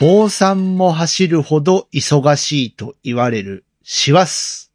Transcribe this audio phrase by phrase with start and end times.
[0.00, 4.72] 坊さんも走るほど忙しいと言われるしわす。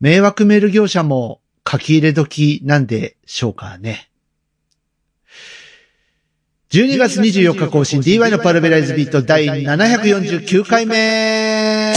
[0.00, 4.10] 迷惑メール業者も書き入れ時なんでしょうかね。
[6.72, 11.94] 12月24日更新 DY のパルベライズビート第749回目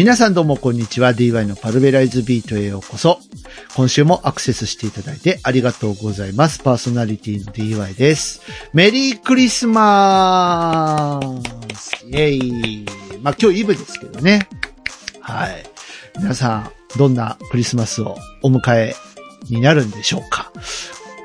[0.00, 1.12] 皆さんどうもこんにちは。
[1.12, 3.18] DY のパルベライズビートへようこそ。
[3.76, 6.60] 今週もアクセスしていただいてありがとうございます。
[6.60, 8.40] パーソナリティの DY です。
[8.72, 11.20] メリークリスマ
[11.74, 12.86] スイェイ
[13.20, 14.48] まあ今日イブですけどね。
[15.20, 15.64] はい。
[16.16, 18.94] 皆さん、どんなクリスマスをお迎え
[19.50, 20.50] になるんでしょうか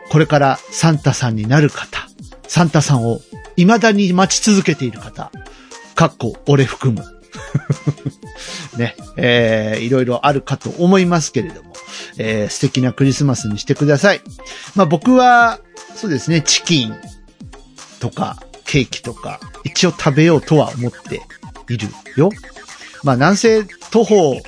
[0.10, 2.10] これからサンタさんになる方、
[2.50, 3.22] サンタさんを
[3.56, 5.32] 未だに待ち続けている方、
[5.96, 7.15] かっこ俺含む。
[8.78, 11.74] ね、えー、いろいろあるかと思いますけれども、
[12.18, 14.22] えー、素敵なクリスマスにしてください。
[14.76, 15.60] まあ僕は、
[15.96, 16.96] そうですね、チキン
[18.00, 21.22] とかケーキとか、一応食べようとは思って
[21.70, 22.30] いるよ。
[23.04, 24.42] まあ南西徒歩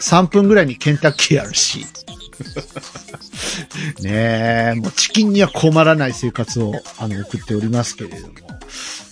[0.00, 1.86] 3分ぐらいにケンタッキーあるし。
[4.00, 8.34] ねえ、もうチキンには困らない生活をあの送っておりますけれども。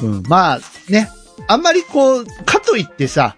[0.01, 1.09] うん、まあね、
[1.53, 3.37] あんまりこう、かといってさ、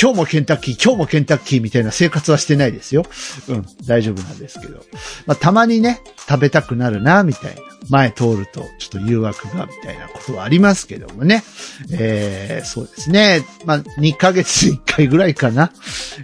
[0.00, 3.02] 今日もケンタッキー、今日もケンタッキーみたいな生活はしてないですよ。
[3.48, 4.84] うん、大丈夫なんですけど。
[5.26, 7.60] まあ、たまにね、食べたくなるな、みたいな。
[7.90, 11.42] 前通ると、ちょっと誘惑が、みたいなことはありますけどもね。
[11.90, 13.44] えー、そうですね。
[13.64, 15.72] まあ、2ヶ月に1回ぐらいかな。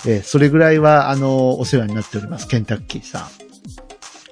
[0.07, 2.47] えー、それぐらいは、あの、お世話になっております。
[2.47, 3.29] ケンタッキーさ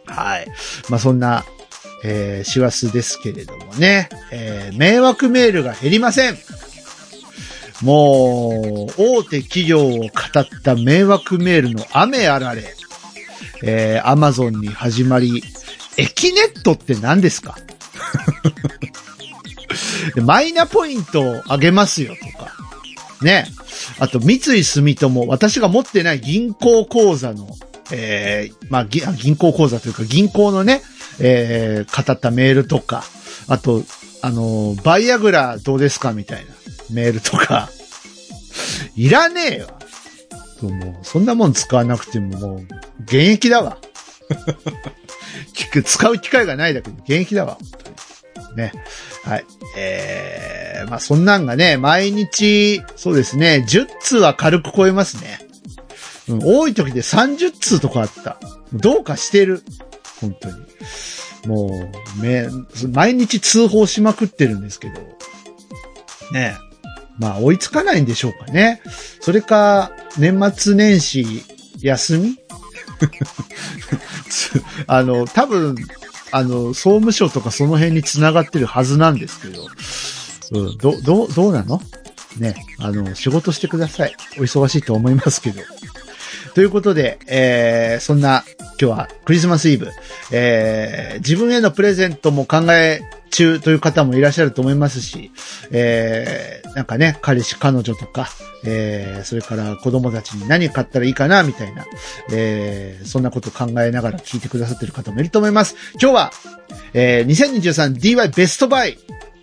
[0.06, 0.12] ん。
[0.12, 0.46] はい。
[0.88, 1.44] まあ、そんな、
[2.04, 4.08] えー、師走ですけれどもね。
[4.30, 6.38] えー、迷惑メールが減りません。
[7.82, 10.10] もう、大手企業を語っ
[10.62, 12.74] た迷惑メールの雨あられ。
[13.62, 15.42] えー、アマゾンに始まり、
[15.96, 17.56] エキネットって何ですか？
[20.14, 22.52] でマイナポイントをあげますよとか。
[23.22, 23.46] ね。
[23.98, 27.48] あと、三井住友、私が持ってない銀行口座の、
[27.90, 30.82] えー、まあ、銀行口座というか銀行のね、
[31.20, 33.04] えー、語ったメールとか、
[33.48, 33.82] あと、
[34.22, 36.52] あの、バイアグラどうですかみたいな
[36.90, 37.70] メールとか、
[38.96, 39.68] いらねえよ。
[40.62, 42.60] もう、そんなもん使わなくてももう、
[43.04, 43.78] 現役だわ。
[45.54, 47.58] 聞く、使う機会がないだけで現役だわ、
[48.56, 48.72] ね。
[49.22, 49.44] はい。
[49.76, 55.40] えー、まあそんなんがね、毎日、そうですね、10通は軽く超えますね。
[56.28, 58.40] うん、多い時で30通とかあった。
[58.72, 59.62] どうかしてる。
[60.20, 60.54] 本当に。
[61.46, 62.46] もう、め、
[62.92, 65.00] 毎日通報しまくってるんですけど。
[66.32, 66.56] ね
[67.18, 68.82] まあ追いつかないんでしょうかね。
[69.20, 71.44] それか、年末年始、
[71.80, 72.38] 休み？
[74.86, 75.76] あの、多分、
[76.32, 79.66] あの、総務省とかその辺に繋がってるはずなんですけど、
[80.52, 81.80] うん、ど、どう、どうなの？
[82.38, 84.14] ね、あの、仕事してください。
[84.38, 85.62] お忙しいと思いますけど。
[86.56, 88.42] ということで、えー、そんな、
[88.80, 89.90] 今日はクリスマスイブ、
[90.32, 95.32] えー、自分へのプレゼントも考え中という方もいらっしゃると思いますし、
[95.70, 98.28] えー、なんかね、彼氏、彼女とか、
[98.64, 101.84] えー、それから子供たちに何買ったらいいかな、みたいな、
[102.32, 105.76] えー、そんなこと考えながら聞いてくださってる方もいると思います。
[106.00, 106.32] 今日は、
[106.94, 108.96] えー、2023DY ベストバイ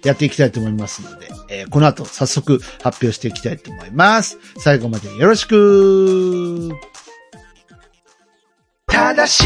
[0.04, 4.40] やっていきたいと思いますので、えー、この後早速発表していきたいと思います。
[4.58, 6.72] 最後までよろしく
[8.94, 9.46] 正しい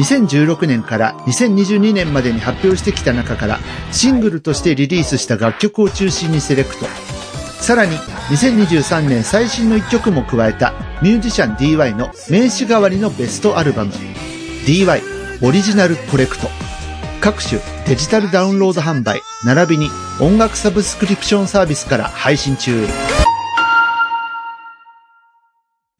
[0.00, 3.58] 2016年から2022年までに発表してきた中から
[3.90, 6.86] シングルとしてリリースした楽曲を中心にセレクト。
[7.60, 7.96] さらに
[8.30, 10.72] 2023年最新の一曲も加えた
[11.02, 13.90] ミュージシャン DY の名刺代わりのベストアルバム
[14.66, 15.02] DY
[15.42, 16.46] オリジナルコレクト。
[17.20, 22.86] 各種デジタルダウンロード販売並びに音楽サブスクリプションサービスから配信中。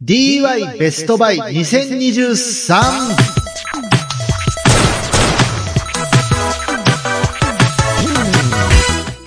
[0.01, 2.77] DY ベストバイ2023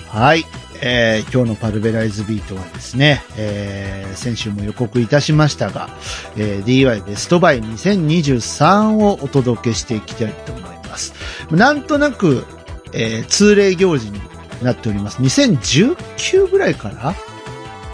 [0.08, 0.46] はい。
[0.82, 5.90] えー、今日のパルベライズビートはですね、えー、先週も予告いたしましたが、
[6.38, 11.14] えー、DY ベストバイ2023をお届けしていきたいと思います。
[11.52, 12.46] なんとなく、
[12.94, 14.22] えー、通例行事に
[14.64, 15.22] なっております。
[15.22, 17.14] 2019ぐらいかな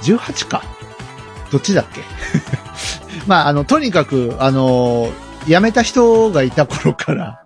[0.03, 0.76] ?18 か。
[1.51, 2.01] どっちだっけ？
[3.27, 5.11] まあ、あの、とにかく、あの、
[5.47, 7.41] 辞めた人がいた頃から、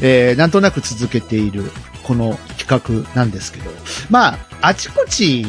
[0.00, 1.70] えー、なんとなく続けている、
[2.02, 3.70] この企画なんですけど、
[4.08, 5.46] まあ、あちこち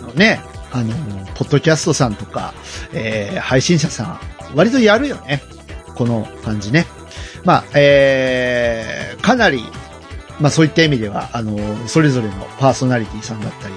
[0.00, 0.40] のね、
[0.72, 0.94] あの、
[1.34, 2.54] ポッドキャストさんとか、
[2.92, 4.20] えー、配信者さん、
[4.54, 5.42] 割とやるよね。
[5.94, 6.86] この感じね。
[7.44, 9.64] まあ、えー、かなり、
[10.40, 13.74] まあそういった意味では、あの、それぞれのパーソナリティさんだったり、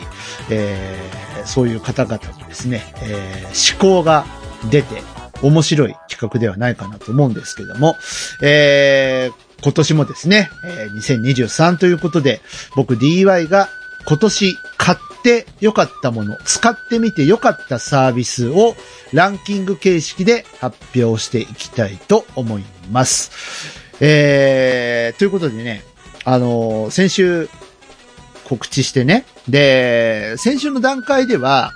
[0.49, 4.25] えー、そういう方々もですね、えー、思考が
[4.69, 5.01] 出て、
[5.41, 7.97] 面白い企画ではないかなと思うんですけども、
[8.41, 12.41] えー、今年もですね、え、2023ということで、
[12.75, 13.67] 僕 DY が
[14.05, 18.75] 今年買って良かったもの、使ってみて良かったサービスを
[19.11, 23.31] ランキング形式で発表していきたいと思います。
[23.99, 25.83] えー、ということでね、
[26.23, 27.49] あのー、先週
[28.45, 31.71] 告知してね、で、先週の段階では、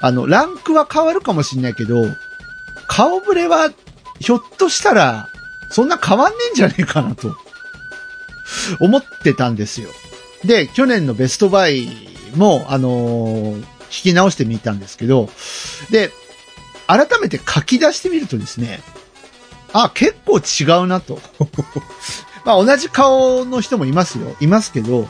[0.00, 2.04] あの、ランクは変わるかもしれないけど、
[2.86, 3.70] 顔ぶれは、
[4.20, 5.28] ひょっとしたら、
[5.70, 7.36] そんな変わんねえんじゃねえかなと、
[8.80, 9.88] 思ってたんですよ。
[10.44, 11.88] で、去年のベストバイ
[12.36, 15.28] も、あのー、聞き直してみたんですけど、
[15.90, 16.10] で、
[16.86, 18.80] 改めて書き出してみるとですね、
[19.72, 21.18] あ、結構違うなと。
[22.44, 24.36] まあ同じ顔の人もいますよ。
[24.40, 25.08] いますけど、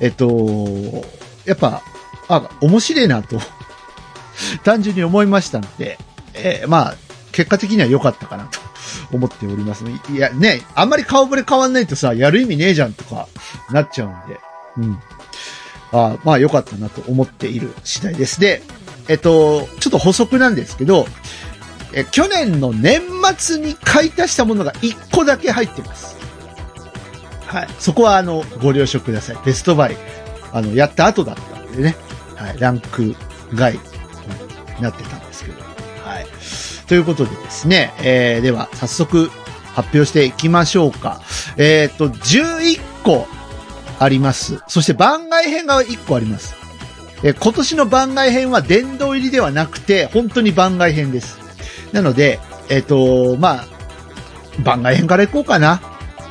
[0.00, 1.04] えっと、
[1.44, 1.82] やっぱ、
[2.28, 3.40] あ、面白いなと、
[4.64, 5.98] 単純に思いましたので、
[6.34, 6.94] えー、まあ、
[7.32, 8.58] 結果的には良かったかなと
[9.12, 9.84] 思っております。
[10.12, 13.28] いや、ね、あんまり顔ぶれ変わんないとさ、やる意味ねえじゃんとか、
[13.70, 14.40] なっちゃうんで、
[14.78, 14.98] うん。
[15.90, 18.40] あまあ良かったなと思っている次第です。
[18.40, 18.62] で、
[19.08, 21.06] えっと、ちょっと補足なんですけど、
[21.94, 23.00] え去年の年
[23.36, 26.17] 末に買い足したものが1個だけ入ってます。
[27.48, 27.68] はい。
[27.78, 29.36] そこはあの、ご了承ください。
[29.44, 29.96] ベストバイ。
[30.52, 31.96] あの、やった後だったんでね。
[32.36, 32.58] はい。
[32.58, 33.16] ランク
[33.54, 33.80] 外に
[34.82, 35.58] なってたんですけど。
[36.04, 36.26] はい。
[36.86, 39.30] ということでですね、えー、では早速
[39.74, 41.22] 発表していきましょうか。
[41.56, 43.26] えっ、ー、と、11個
[43.98, 44.62] あります。
[44.68, 46.54] そして番外編が1個あります。
[47.22, 51.38] え、今年の番外編は殿堂入りではなくて、本当に番外編です。
[51.92, 53.66] なので、えっ、ー、と、まあ、
[54.62, 55.80] 番外編からいこうかな。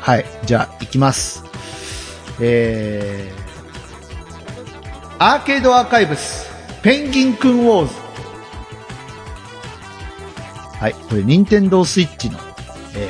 [0.08, 0.26] はい。
[0.46, 1.44] じゃあ、行きます。
[2.40, 6.50] えー、アーケードアーカイブス、
[6.82, 7.94] ペンギンくんウォーズ。
[10.80, 10.94] はい。
[10.94, 12.40] これ、ニンテンドースイッチの、
[12.96, 13.10] え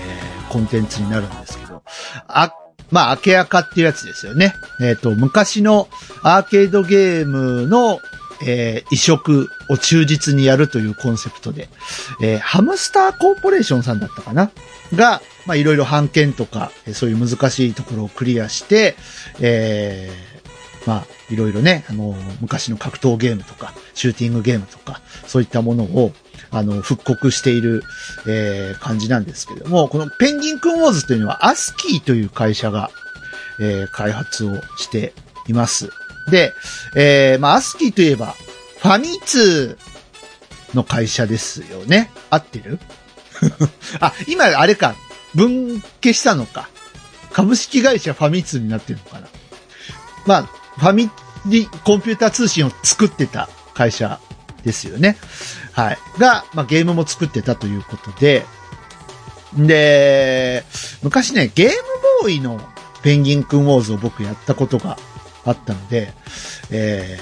[0.50, 1.84] ー、コンテンツになるんですけど、
[2.28, 2.52] あ、
[2.90, 4.56] まあ、明け赤っていうやつですよね。
[4.82, 5.90] えっ、ー、と、昔の
[6.24, 8.00] アーケードゲームの、
[8.44, 11.70] えー、移植を忠実にやるというコンセプトで、
[12.24, 14.50] えー、ハムスターコーポレーションさんだったかな？
[14.96, 18.96] が、まあいろいろ判件とか、そういう難しいところをクリアして、
[19.40, 26.12] えー、まあいろいろね、あの、昔の格闘ゲームとか、シューティングゲームとか、そういったものを、
[26.52, 27.84] あの、復刻している、
[28.28, 32.92] えー、感じなんですけども、このペンギンくんウォーズというのは、アスキーという会社が、
[33.60, 35.14] えー、開発をして
[35.48, 35.90] います。
[36.30, 36.54] で、
[36.96, 38.36] えー、まあ、アスキーといえば、
[38.80, 39.78] ファミ通
[40.74, 42.12] の会社ですよね。
[42.30, 42.80] 合ってる？
[44.00, 44.96] あ、今、あれか。
[45.38, 46.70] 分家したのか。
[47.32, 49.28] 株式会社ファミ通になってるのかな。
[50.26, 51.10] まあ、ファミ
[51.46, 54.20] リ、コンピューター通信を作ってた会社
[54.64, 55.18] ですよね。
[55.74, 55.98] はい。
[56.18, 58.44] が、まあ、ゲームも作ってたということで、
[59.56, 60.64] で、
[61.04, 61.74] 昔ね、ゲーム
[62.24, 62.60] ボーイの
[63.04, 64.98] ペンギンくんウォーズを僕やったことが
[65.46, 66.12] あったので、
[66.72, 67.20] え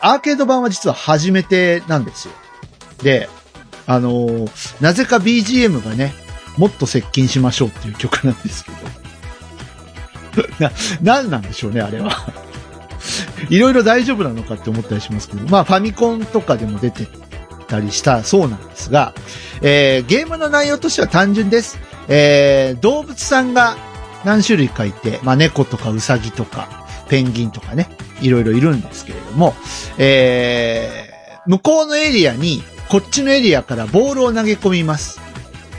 [0.00, 2.34] ー、アーケード版は実は初めてなんですよ。
[3.02, 3.28] で、
[3.86, 6.14] あのー、なぜか BGM がね、
[6.56, 8.76] もっと接近しましょうっていう曲なんですけど。
[10.58, 10.70] な、
[11.02, 12.10] なんなんでしょうね、あれは。
[13.48, 17.06] いろいろ大丈夫なのかって思ったりしますけど、まあファミコンとかでも出て
[17.68, 19.14] たりしたそうなんですが、
[19.62, 21.78] えー、ゲームの内容としては単純です。
[22.08, 23.76] えー、動物さんが
[24.24, 27.88] 何種類かいて、まあ猫とかウサギとか、ペンギンとかね、
[28.20, 29.54] いろいろいるんですけれども、
[29.98, 35.20] えー、向こうのエリアに、こっちのエリアからボールを投げ込みます。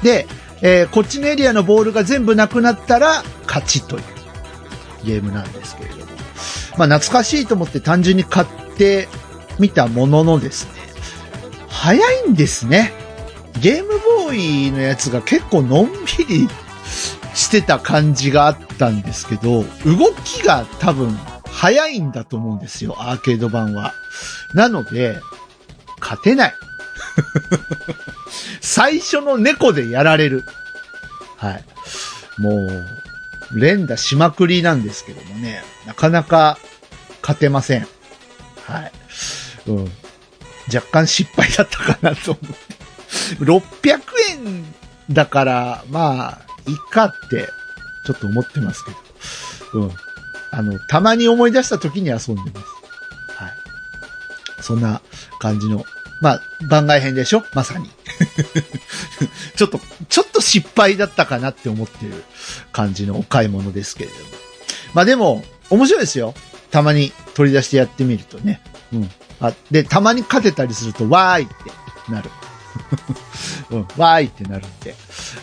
[0.01, 0.27] で、
[0.61, 4.03] えー、こっちのエリアのボールが全部なくなったら、勝ちという
[5.03, 6.05] ゲームなんですけれども。
[6.77, 9.07] まあ、懐かしいと思って単純に買って
[9.59, 10.71] みたもののですね、
[11.67, 12.93] 早いんですね。
[13.59, 16.47] ゲームボーイのやつが結構のんびり
[17.33, 23.93] してた感じがあったんですけど、動きが多分早いんだと思うんですよ、アーケード版は。
[24.53, 25.19] なので、
[25.99, 26.53] 勝てない。
[28.61, 30.43] 最初の猫でやられる。
[31.37, 31.63] はい。
[32.41, 36.57] もう、連打しまくりなんですけどもね、なかなか
[37.21, 37.87] 勝てません。
[38.65, 38.91] はい。
[39.67, 39.91] うん。
[40.73, 42.71] 若干失敗だったかなと思って。
[43.43, 44.65] 600円
[45.09, 47.47] だから、まあ、いいかって、
[48.05, 48.91] ちょっと思ってますけ
[49.73, 49.81] ど。
[49.81, 49.91] うん。
[50.51, 52.67] あの、たまに思い出した時に遊んでます。
[53.35, 53.53] はい。
[54.61, 55.01] そんな
[55.39, 55.85] 感じの、
[56.21, 57.43] まあ、番外編でしょ？
[57.53, 57.89] まさに。
[59.57, 62.23] ちょっと、ちょっと失敗だったかなって思ってる
[62.71, 64.21] 感じのお買い物ですけれども。
[64.93, 66.33] まあでも、面白いですよ。
[66.69, 68.61] たまに取り出してやってみるとね。
[68.93, 69.11] うん。
[69.39, 72.29] あ、で、たまに勝てたりすると、わーいってなる。
[73.71, 74.95] うん、わーいってなるんで。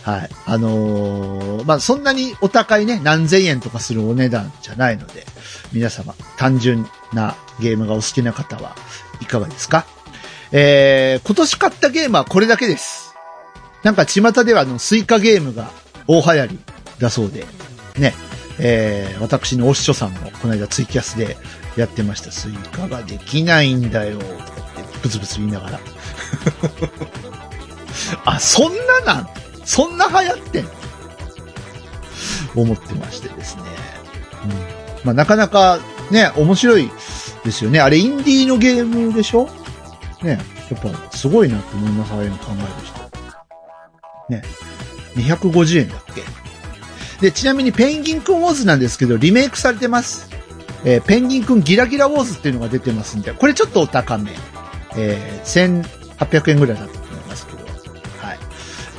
[0.03, 0.31] はい。
[0.47, 5.27] あのーまあ、そんなにお高いね、何千円とかするお値段じゃないので、
[5.73, 8.77] 皆様、単純なゲームがお好きな方は
[9.21, 9.87] いかがですか？
[10.53, 13.15] えー、今年買ったゲームはこれだけです。
[13.83, 15.71] なんか巷ではあの、スイカゲームが
[16.07, 16.59] 大流行り
[16.99, 17.47] だそうで、
[17.99, 18.15] ね、
[18.59, 21.37] えー、私のお師匠さんもこの間ツイキャスで
[21.77, 22.33] やってました。
[22.33, 25.81] スイカができないんだよ、とかってブツブツ言いながら。
[28.25, 28.73] あ、そん
[29.05, 29.29] ななん？
[29.65, 30.69] そんな流行ってん
[32.55, 33.63] 思ってましてですね。
[34.45, 34.51] うん。
[35.05, 35.79] まあ、なかなか
[36.11, 36.91] ね、面白い
[37.45, 37.81] ですよね。
[37.81, 39.49] あれ、インディーのゲームでしょ？
[40.23, 40.39] ね。
[40.71, 43.09] やっぱ、すごいなって思います、ああいうの考える人。
[44.29, 44.43] ね。
[45.17, 46.23] 250円だっけ
[47.21, 50.29] で、ちなみにペンギンくんウォーズなんですけど、リメイクされてます。
[50.85, 54.31] えーペンギンくんギラギラウォーズっていうのが出てますんで、これちょっとお高め。
[54.97, 57.59] えー1800円ぐらいだったと思いますけど。
[57.59, 58.39] はい。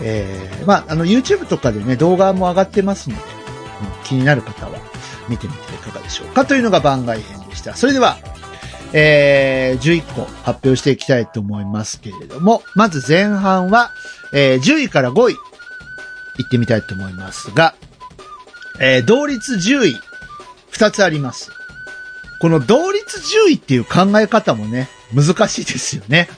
[0.02, 3.30] えーまあ、あの、YouTube とかでね、動画も上がってますので、うん
[4.04, 4.72] 気になる方は
[5.30, 7.76] 見てみてはいかがでしょうかというのが番外編でした。
[7.76, 8.18] それでは、
[8.94, 13.92] えー、11個発表していきたいと思いますけれども、まず前半は、
[14.34, 15.36] えー10位から5位、
[16.38, 17.76] 行ってみたいと思いますが、
[18.80, 19.96] えー同率10位、
[20.72, 21.52] 2つあります。
[22.40, 26.30] この同率10位っていう考え方もね、難しいですよね。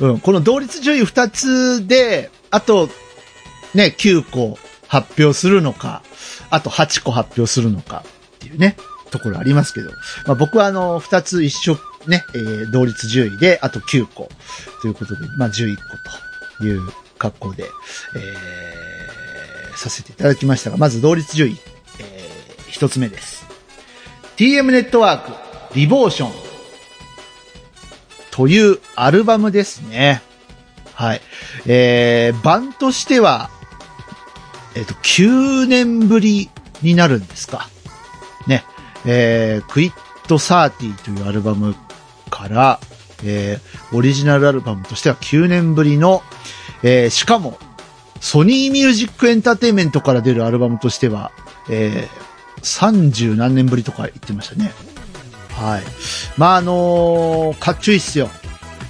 [0.00, 2.88] うん、この同率10位2つで、あと、
[3.74, 4.58] ね、9個
[4.88, 6.02] 発表するのか、
[6.50, 8.04] あと8個発表するのか
[8.36, 8.76] っていうね、
[9.12, 9.90] ところありますけど、
[10.26, 14.28] まあ、僕はあの、2つ一緒、ね、えー同率10位で、あと9個
[14.80, 15.82] ということで、まあ、11個
[16.58, 16.80] という
[17.18, 17.64] 格好で、
[18.16, 21.56] えー、させていただきましたが、まず同率10位、
[22.00, 23.46] えー、1つ目です。
[24.36, 26.32] TM ネットワーク、リボーション
[28.32, 30.22] というアルバムですね。
[30.94, 31.20] はい。
[31.66, 33.50] えー、版としては、
[34.74, 36.48] えっ、と、9年ぶり
[36.80, 37.68] になるんですか。
[39.06, 41.74] えー、クイット30というアルバム
[42.30, 42.80] から、
[43.24, 46.22] えー、オリジナルアルバムとしては9年ぶりの、
[46.82, 47.58] えー、しかも、
[48.20, 51.32] ソニーミュージックエンターテイメントから出るアルバムとしては、
[51.68, 52.22] えー、
[52.60, 54.72] 30何年ぶりとか言ってましたね。
[55.50, 55.82] はい。
[56.38, 58.30] まあ、あのーかっちょいいっすよ。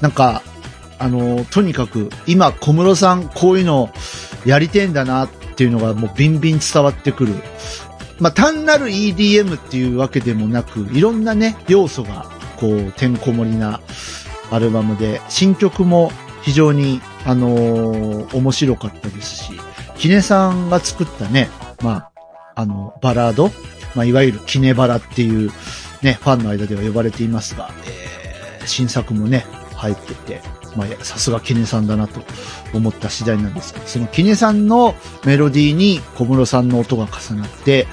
[0.00, 0.42] なんか、
[0.98, 3.90] あのーとにかく、今、小室さん、こういうの
[4.44, 7.34] やりてんだなっていうのがもうビンビン伝わってくる。
[8.22, 13.80] まあ、単なる EDM っていうわけでもなく、いろんなね、要素が、こう、てんこ盛りな
[14.52, 16.12] アルバムで、新曲も
[16.42, 19.52] 非常に、あのー面白かったですし、
[19.96, 21.50] キネさんが作ったね、
[21.82, 23.50] まあ、あの、バラード、
[23.96, 25.50] まあ、いわゆるキネバラっていう、
[26.02, 30.40] ね、ファンの間では呼ばれていますが、えー新作もね、入ってて、
[30.76, 32.22] まあ、さすがキネさんだなと
[32.74, 37.86] 思った次第なんですけど、そのキネさんのメロディーに小室さんの音が重なって、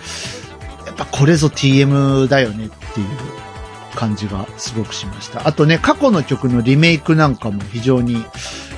[0.86, 3.07] やっぱこれぞ TM だよねっていう
[3.95, 5.48] 感じがすごくしました。
[5.48, 8.24] あとね、過去の曲のリメイクなんかも非常に、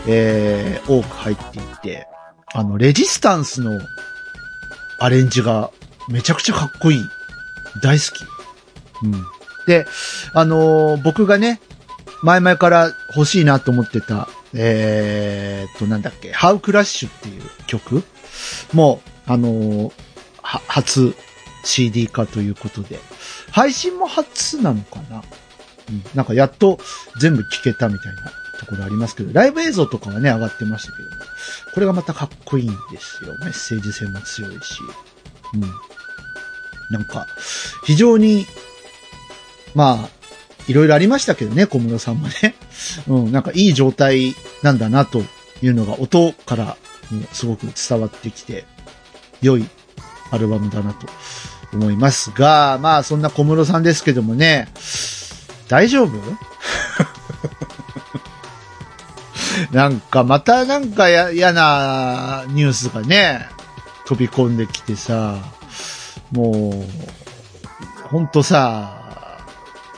[0.07, 2.07] えー、多く入っていて、
[2.53, 3.79] あの、レジスタンスの
[4.99, 5.71] アレンジが
[6.09, 6.99] めちゃくちゃかっこいい。
[7.81, 8.25] 大好き。
[9.03, 9.25] うん。
[9.67, 9.85] で、
[10.33, 11.61] あのー僕がね、
[12.23, 18.03] 前々から欲しいなと思ってた、えーっと、なんだっけ、ハウクラッシュっていう曲
[18.73, 19.91] も、あの
[20.41, 21.15] は、初
[21.63, 22.99] CD 化ということで、
[23.51, 25.23] 配信も初なのかな？
[25.89, 26.03] うん。
[26.15, 26.79] なんかやっと
[27.19, 31.15] 全部聴けたみたいなところありますけど、ライブ映像とかはね、上がってましたけども、
[31.73, 33.35] これがまたかっこいいんですよ。
[33.41, 34.79] メッセージ性も強いし。
[35.53, 35.61] うん。
[36.89, 37.27] なんか、
[37.85, 38.45] 非常に、
[39.75, 40.20] まあ、
[40.67, 42.55] いろいろありましたけどね、小室さんもね。
[43.07, 45.23] うん、なんかいい状態なんだなと
[45.61, 46.77] いうのが音から
[47.09, 48.65] もすごく伝わってきて、
[49.41, 49.67] 良い
[50.31, 51.07] アルバムだなと
[51.73, 54.69] 思いますが、まあそんな小室さんですけどもね、
[55.67, 56.11] 大丈夫？
[59.71, 63.47] なんかまたなんかや嫌なニュースがね、
[64.05, 65.37] 飛び込んできてさ、
[66.31, 69.00] もう、ほんとさ、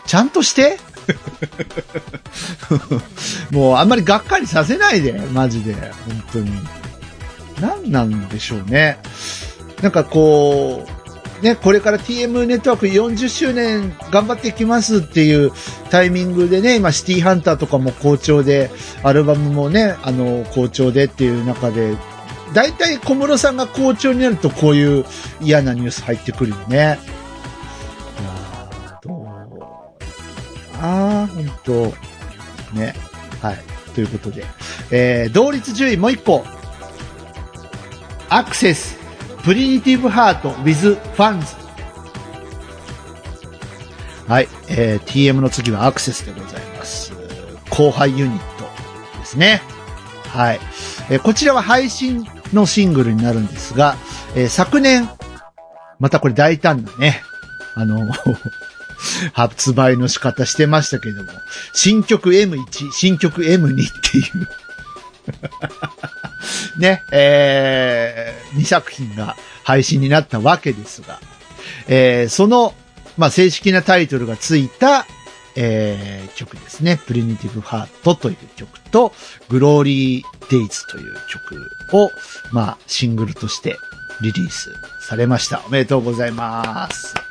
[0.06, 0.78] ちゃんとして？
[3.52, 5.74] もうあんまりがっかりさせないで、マジで。
[5.74, 6.52] 本当に。
[7.60, 9.00] 何なんでしょうね。
[9.82, 10.88] なんかこ
[11.42, 15.52] う、ね、これから TM ネットワーク40周年頑張っていきますっていう
[15.90, 18.72] タイミングでね、今シティハンターとかも好調で、
[19.04, 21.98] アルバムもね、あの、好調でっていう中で、
[22.54, 25.06] 大体小室さんが好調になるとこういう
[25.42, 26.98] 嫌なニュース入ってくるよね。
[31.68, 31.94] ああ、本
[32.74, 32.94] 当ね。
[33.42, 33.58] はい。
[33.94, 34.46] ということで。
[34.92, 36.46] えー、同率10位もう一個。
[38.30, 38.98] アクセス、
[39.44, 41.48] プリミティブハート with ファンズ。
[44.28, 44.48] はい。
[44.70, 47.14] えー、TM の次はアクセスでございます。
[47.70, 48.64] 後輩ユニット
[49.20, 49.62] ですね。
[50.30, 50.60] はい。
[51.10, 53.96] えーこちらは配信のシングルになるんですが、
[54.36, 55.10] えー昨年、
[56.00, 57.22] またこれ大胆なね、
[57.76, 58.10] あの、
[59.34, 61.30] 発売の仕方してましたけども、
[61.74, 64.48] 新曲 M1、新曲 M2 っていう
[66.78, 71.20] ね、えー、2作品が配信になったわけですが、
[71.88, 72.74] えー、その、
[73.18, 75.06] まあ、正式なタイトルがついた、
[75.56, 77.00] えー、曲ですね。
[77.06, 79.14] プリミティブハートという曲と、
[79.50, 82.12] グローリーデイズという曲を、
[82.52, 83.78] まあ、シングルとして
[84.22, 84.74] リリース
[85.08, 85.62] されました。
[85.68, 87.23] おめでとうございます。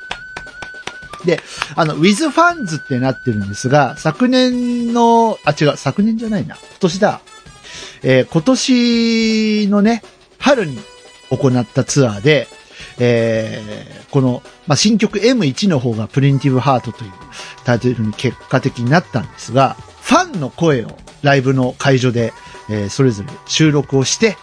[1.25, 1.41] で、
[1.77, 6.57] あの、with fans ってなってるんですが、昨年の、あ、違う、昨年じゃないな。
[6.57, 7.21] 今年だ。
[8.03, 10.03] えー今年のね、
[10.39, 10.79] 春に
[11.31, 12.49] 行ったツアーで、
[12.99, 17.13] えーこの、まあ、新曲 M1 の方がプリミティブハートという
[17.65, 22.33] タイトルに結果的になったんですが、ファンの声をライブの会場で、
[22.69, 24.37] えーそれぞれ収録をして、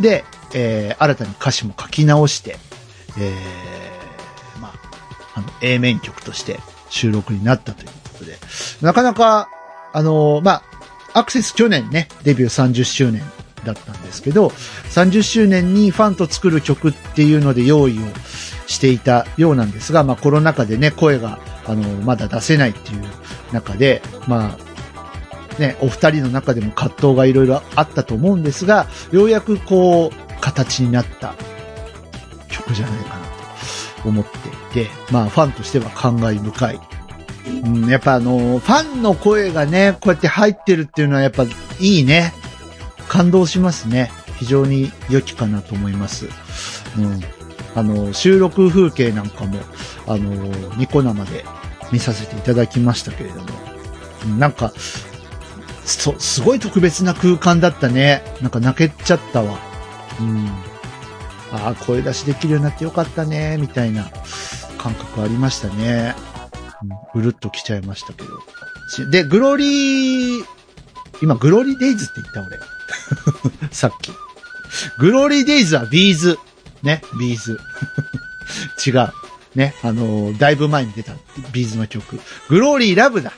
[0.00, 2.56] で、えー新たに歌詞も書き直して、
[3.18, 3.73] えー
[5.34, 8.36] あ、の、A 面曲として収録になったということで、
[8.80, 9.48] なかなか、
[9.92, 10.62] あのま
[11.12, 13.22] あ、アクセス去年ね、デビュー30周年
[13.64, 18.02] だったんですけど、30周年にファンと作る曲っていうので用意を
[18.66, 23.04] していたようなんですが、まあコロナ禍でね、声が、あの、まだ出せないっていう
[23.52, 31.34] 中で、まあ、ね、お二人の中でも葛藤がいろいろあったと思うんですが、ようやくこう、形になった
[32.48, 33.26] 曲じゃないかな
[34.02, 34.30] と思って
[34.74, 36.80] て、まあファンとしては感慨深い。
[37.64, 42.34] うん、やっぱあの、ファンの声がね、こうやって入ってるっていうのはやっぱいいね。
[43.08, 44.10] 感動しますね。
[44.38, 46.28] 非常に良きかなと思います。
[46.98, 47.20] うん。
[47.76, 49.60] あの、収録風景なんかも、
[50.06, 50.32] あの、
[50.76, 51.44] ニコ生で
[51.92, 53.48] 見させていただきましたけれども、
[54.38, 54.72] なんか、
[55.84, 58.22] そ、すごい特別な空間だったね。
[58.40, 59.58] なんか泣けちゃったわ。
[60.20, 60.48] うん。
[61.52, 64.08] ああ、声出しできるようになってよかったね、みたいな
[64.84, 66.14] 感覚ありましたね。
[67.14, 69.10] う、るっと来ちゃいましたけど。
[69.10, 70.44] で、グローリー、
[71.22, 72.60] 今、グローリーデイズって言った俺。
[73.72, 74.12] さっき。
[74.98, 76.38] グローリーデイズは B'z。
[76.82, 77.58] ね、 B'z。
[78.86, 79.08] 違う。
[79.54, 81.14] ね、あのーだいぶ前に出た
[81.52, 82.20] B'z の曲。
[82.50, 83.32] グローリーラブだ。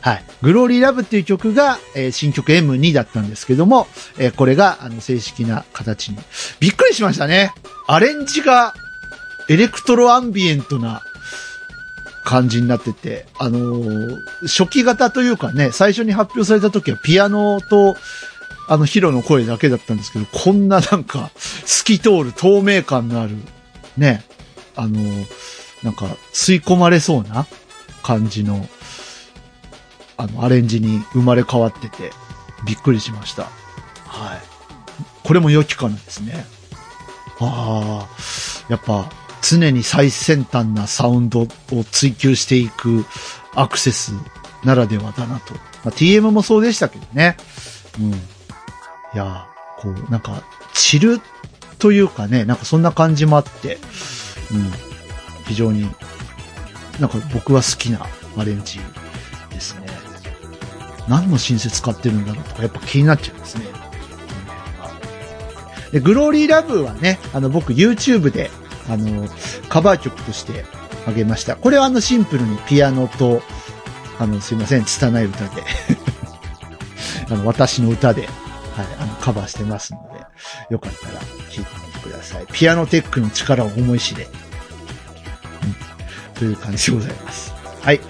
[0.00, 0.24] はい。
[0.42, 3.86] グローリーラブっていう曲が、えー新曲 M2 だったんですけども、
[4.18, 6.18] えーこれが、あの、正式な形に。
[6.58, 7.52] びっくりしましたね。
[7.86, 8.74] アレンジが、
[9.48, 11.02] エレクトロアンビエントな
[12.24, 17.96] 感じになってて、あのー初期型というかね、最初に発表された時はピアノと、
[18.68, 21.30] あの、ヒロの声だけだったんですけど、こんななんか、
[21.66, 23.36] 透き通る透明感のある、
[23.98, 24.24] ね、
[24.74, 25.26] あのー
[25.84, 27.46] なんか、吸い込まれそうな
[28.02, 28.66] 感じの、
[30.16, 32.10] あの、アレンジに生まれ変わってて、
[32.66, 33.44] びっくりしました。
[34.06, 34.40] はい。
[35.24, 36.46] これも良きかなですね。
[37.40, 38.08] ああ、
[38.70, 39.10] やっぱ、
[39.44, 41.48] 常に最先端なサウンドを
[41.90, 43.04] 追求していく
[43.54, 44.12] アクセス
[44.64, 45.54] ならではだなと。
[45.54, 47.36] まあ、TM もそうでしたけどね。
[48.00, 48.12] うん。
[48.12, 48.16] い
[49.14, 49.46] や、
[49.78, 51.20] こう、なんか、チル
[51.78, 53.78] というかね、なんかそんな感じもあって、
[54.50, 54.72] うん。
[55.46, 55.82] 非常に、
[56.98, 58.80] なんか僕は好きなアレンジ
[59.50, 59.86] ですね。
[61.06, 63.66] 何のシンセ使ってるんだろうとか、やっぱ気になっちゃいますね。
[65.92, 68.50] で、グローリーラブはね、あの、僕 YouTube で、
[68.88, 69.28] あの、
[69.68, 70.64] カバー曲として
[71.06, 71.56] あげました。
[71.56, 73.42] これはあの、シンプルにピアノと、
[74.18, 75.62] あの、すいません、拙い歌で、
[77.30, 78.30] あの、私の歌で、はい、
[78.98, 80.20] あの、カバーしてますので、
[80.70, 82.46] よかったら聴いてみてください。
[82.52, 84.28] ピアノテックの力を思い知れ。
[86.34, 87.54] という感じでございます。
[87.80, 88.00] はい。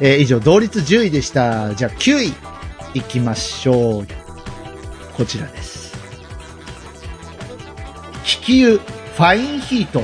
[0.00, 1.74] えー以上、同率10位でした。
[1.74, 2.34] じゃあ9位
[2.94, 4.06] 行きましょう。
[5.16, 5.94] こちらです。
[8.40, 10.02] 引き湯、ファインヒート、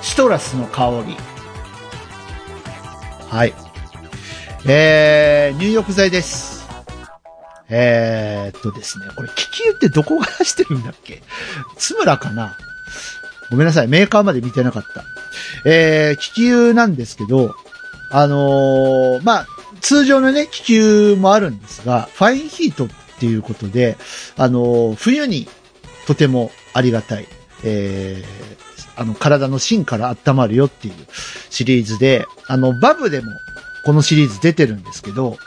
[0.00, 1.16] シトラスの香り。
[3.28, 3.54] はい。
[4.66, 6.66] えー、入浴剤です。
[7.68, 11.22] えーっとですね、これ、気球ってどこが出してるんだっけ？
[11.76, 12.56] 津村かな？
[13.50, 15.04] ごめんなさい、メーカーまで見てなかった。
[15.68, 17.54] えー、気球なんですけど、
[18.10, 19.46] あのーまあ、
[19.80, 22.88] 通常のね、気球もあるんですが、ファインヒートっ
[23.20, 23.98] ていうことで、
[24.36, 25.46] あの、冬に
[26.06, 27.26] とてもありがたい、
[27.64, 28.67] えー、
[28.98, 30.94] あの、体の芯から温まるよっていう
[31.50, 33.32] シリーズで、あの、バブでも
[33.84, 35.38] このシリーズ出てるんですけど、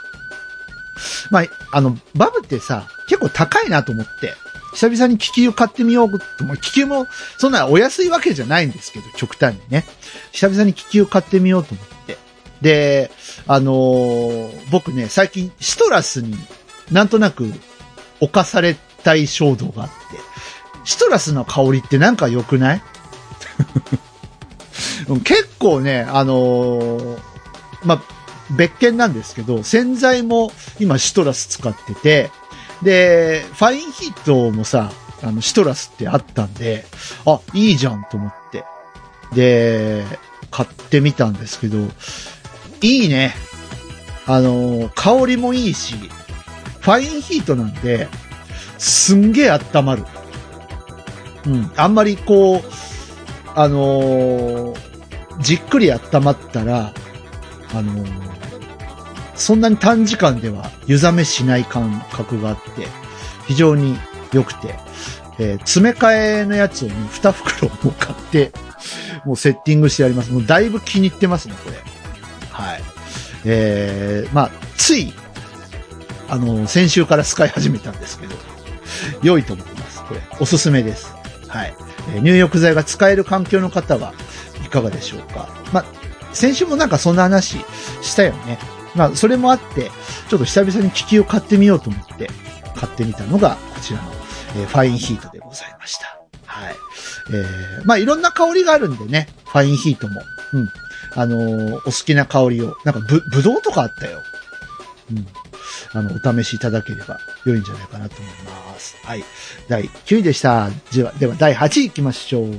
[1.30, 4.34] まあ、あの、バブってさ、結構高いなと思って、
[4.74, 6.24] 久々に気球買ってみようと。
[6.62, 9.84] 気球もそんなお安いわけじゃないんですけど、極端にね。
[10.32, 12.16] 久々に気球買ってみようと思って。
[12.62, 13.10] で、
[13.46, 16.34] あのー、僕ね、最近シトラスに
[16.90, 17.52] なんとなく
[18.20, 19.94] 侵されたい衝動があって、
[20.84, 22.82] シトラスの香りってなんか良くない？
[25.24, 27.18] 結構ね、あのー、
[27.84, 28.02] まあ、
[28.56, 32.30] 別件なんですけど、洗剤も今シトラス使ってて、
[32.82, 36.84] で、ファインヒートもさ、あの、シトラスってあったんで、
[37.26, 38.64] あ、いいじゃんと思って。
[39.34, 40.04] で、
[40.50, 41.78] 買ってみたんですけど、
[42.80, 43.34] いいね。
[44.26, 45.94] あの、香りもいいし、
[46.80, 48.08] ファインヒートなんで、
[48.78, 50.04] すんげえ温まる。
[51.46, 51.72] うん。
[51.76, 52.91] あんまりこう、
[53.54, 54.76] あのー、
[55.40, 56.92] じっくり温まったら、
[57.74, 58.06] あのー、
[59.34, 62.86] そんなに短時間では湯冷めしない感覚があって、
[63.46, 63.96] 非常に
[64.32, 64.74] 良くて、
[65.38, 68.52] えー、詰め替えのやつをね、2袋も買って、
[69.24, 70.32] もうセッティングしてあります。
[70.32, 71.76] もうだいぶ気に入ってますね、これ。
[72.50, 72.82] はい。
[73.44, 75.12] えー、まあ、つい、
[76.28, 78.34] あの、先週から使い始めたんですけど、
[79.22, 80.04] 良いと思います。
[80.04, 81.14] これ、おすすめです。
[81.48, 81.74] はい。
[82.14, 84.14] え、入浴剤が使える環境の方は
[84.64, 85.48] いかがでしょうか。
[85.72, 85.84] まあ、
[86.32, 87.58] 先週もなんかそんな話
[88.00, 88.58] したよね。
[88.94, 89.90] まあ、それもあって、
[90.28, 92.30] ちょっと久々に機器を買ってみようと思って、
[92.74, 94.12] 買ってみたのが、こちらの、
[94.56, 96.18] え、ファインヒートでございました。
[96.46, 96.74] はい。
[97.32, 100.20] えー、まあ、いろんな香りがあるんでね、ファインヒートも。
[100.52, 100.68] うん。
[101.14, 104.22] あのー、お好きな香りを、なんかぶ、ぶどうとかあったよ。
[105.10, 105.26] うん。
[105.92, 108.96] あの、お試しいただければ良いんじゃないかなと思います。
[109.04, 109.24] はい。
[109.68, 110.70] 第9位でした。
[110.92, 112.54] では、では第8位行きましょう。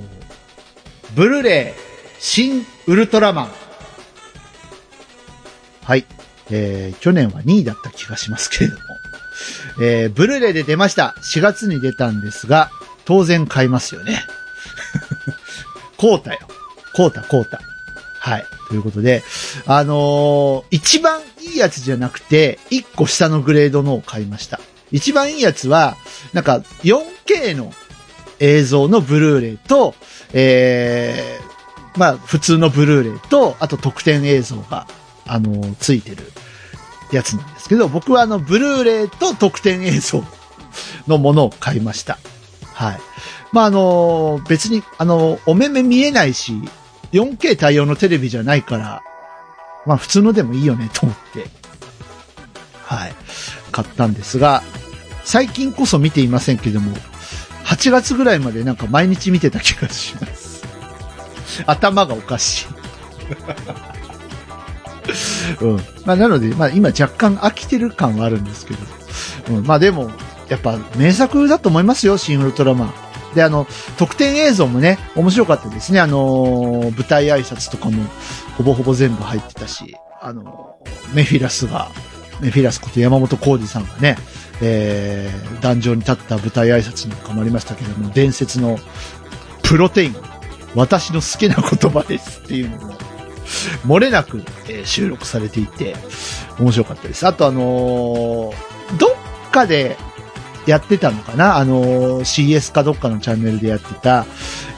[1.16, 1.82] ブルーレイ、
[2.20, 3.52] 新ウルトラマン。
[5.84, 6.06] はい。
[6.52, 8.82] えー、去年は2位だった気がしますけれども。
[9.82, 11.16] えー、ブルーレイで出ました。
[11.34, 12.70] 4月に出たんですが、
[13.06, 14.24] 当然買いますよね。
[15.98, 16.40] こうたよ。
[16.94, 17.62] こうた、こうた。
[18.24, 18.46] はい。
[18.70, 19.22] ということで、
[19.66, 24.62] あのー、一番いいやつじゃなくて、一個下のグレードのを買いました。
[24.94, 25.98] 一番いいやつは、
[26.32, 27.74] なんか 4K の
[28.40, 29.94] 映像のブルーレイと、
[30.32, 34.88] えー、まあ普通のブルーレイと、あと特典映像が
[35.26, 36.24] あの、ついてる
[37.12, 40.24] やつなんですけど、僕はあの、ブルーレイと特典映像
[41.08, 42.18] のものを買いました。
[42.74, 43.00] はい。
[43.52, 46.54] まあ、あの、別に、あの、お目目見えないし、
[47.14, 49.04] 4K 対応のテレビじゃないから、
[49.86, 51.46] まあ、普通のでもいいよね、と思って、
[52.84, 53.14] はい。
[53.72, 54.62] 買ったんですが、
[55.24, 56.96] 最近こそ見ていませんけども、
[57.66, 60.64] 8月ぐらいまでなんか毎日見てた気がします。
[61.66, 62.68] 頭がおかしい。
[65.62, 65.78] うん。
[66.06, 68.80] まあ、なので、まあ、今若干飽きてる感はあるんですけど。
[69.58, 69.68] うん。
[69.68, 70.12] まあ、でも、
[70.50, 72.94] やっぱ名作だと思いますよ、シン・ウルトラマン。
[73.34, 73.68] で、あの、
[73.98, 76.00] 特典映像もね、面白かったですね。
[76.00, 78.04] あの舞台挨拶とかも、
[78.58, 80.78] ほぼほぼ全部入ってたし、あの
[81.14, 81.90] メフィラスが、
[82.40, 84.18] メフィラスこと山本浩二さんがね、
[84.62, 88.78] えー、壇上に立った舞台挨拶なんかもありましたけども、伝説の
[89.64, 90.16] プロテイン、
[90.76, 92.94] 私の好きな言葉ですっていうのも、
[93.86, 95.96] 漏れなく、え、収録されていて、
[96.60, 97.28] 面白かったです。
[97.28, 99.98] あとあのー、どっかで
[100.66, 101.58] やってたのかな？
[101.58, 104.26] あの、CS かどっかのチャンネルでやってた、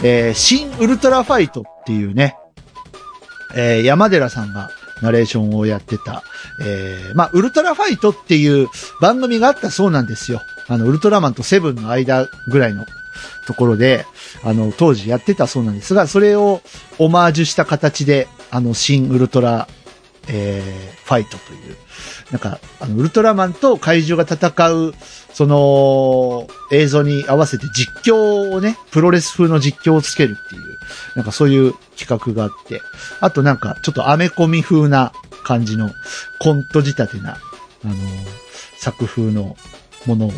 [0.03, 2.37] えー、新ウルトラファイトっていうね、
[3.55, 4.69] えー、山寺さんが
[5.01, 6.23] ナレーションをやってた、
[6.61, 8.67] えー、まあ、ウルトラファイトっていう
[9.01, 10.41] 番組があったそうなんですよ。
[10.67, 12.85] あの、ウルトラマンとセブンの間ぐらいの
[13.45, 14.05] ところで、
[14.43, 16.61] あの、当時やってたそうなんですが、それを
[16.97, 19.67] オマージュした形で、あの、新ウルトラ、
[20.27, 21.77] えー、ファイトという、
[22.31, 24.93] なんか、あの、ウルトラマンと怪獣が戦う、
[25.33, 30.61] その、映像に合わせて実況をね、プロレス風の実況をつけるっていう、
[31.15, 32.81] なんかそういう企画があって、
[33.19, 35.11] あとなんか、ちょっとアメコミ風な
[35.43, 35.91] 感じの、
[36.39, 37.37] コント仕立てな、
[37.83, 37.95] あの、
[38.77, 39.55] 作風の
[40.05, 40.31] ものを、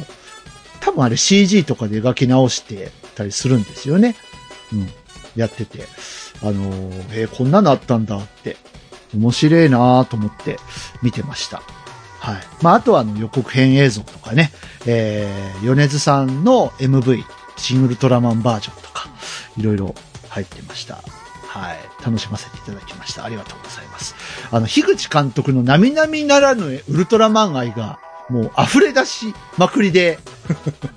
[0.82, 4.16] 多分あれ CG とかで描き直してたりするんですよね。
[4.74, 4.90] うん。
[5.36, 5.86] やってて。
[6.42, 8.58] あのー、えー、こんなのあったんだって、
[9.14, 10.58] 面白いなと思って
[11.02, 11.62] 見てました。
[12.20, 12.38] はい。
[12.62, 14.52] まあ、あとはあの予告編映像とかね、
[14.86, 17.24] えー、米津さんの MV、
[17.58, 19.10] シン・ウルトラマンバージョンとか、
[19.58, 19.96] いろいろ
[20.30, 21.02] 入ってました。
[21.48, 21.78] はい。
[22.04, 23.24] 楽しませていただきました。
[23.24, 24.16] ありがとうございます。
[24.52, 30.20] あの、樋口監督の並々ならぬウルトラマン愛が、もう溢れ出しまくりで、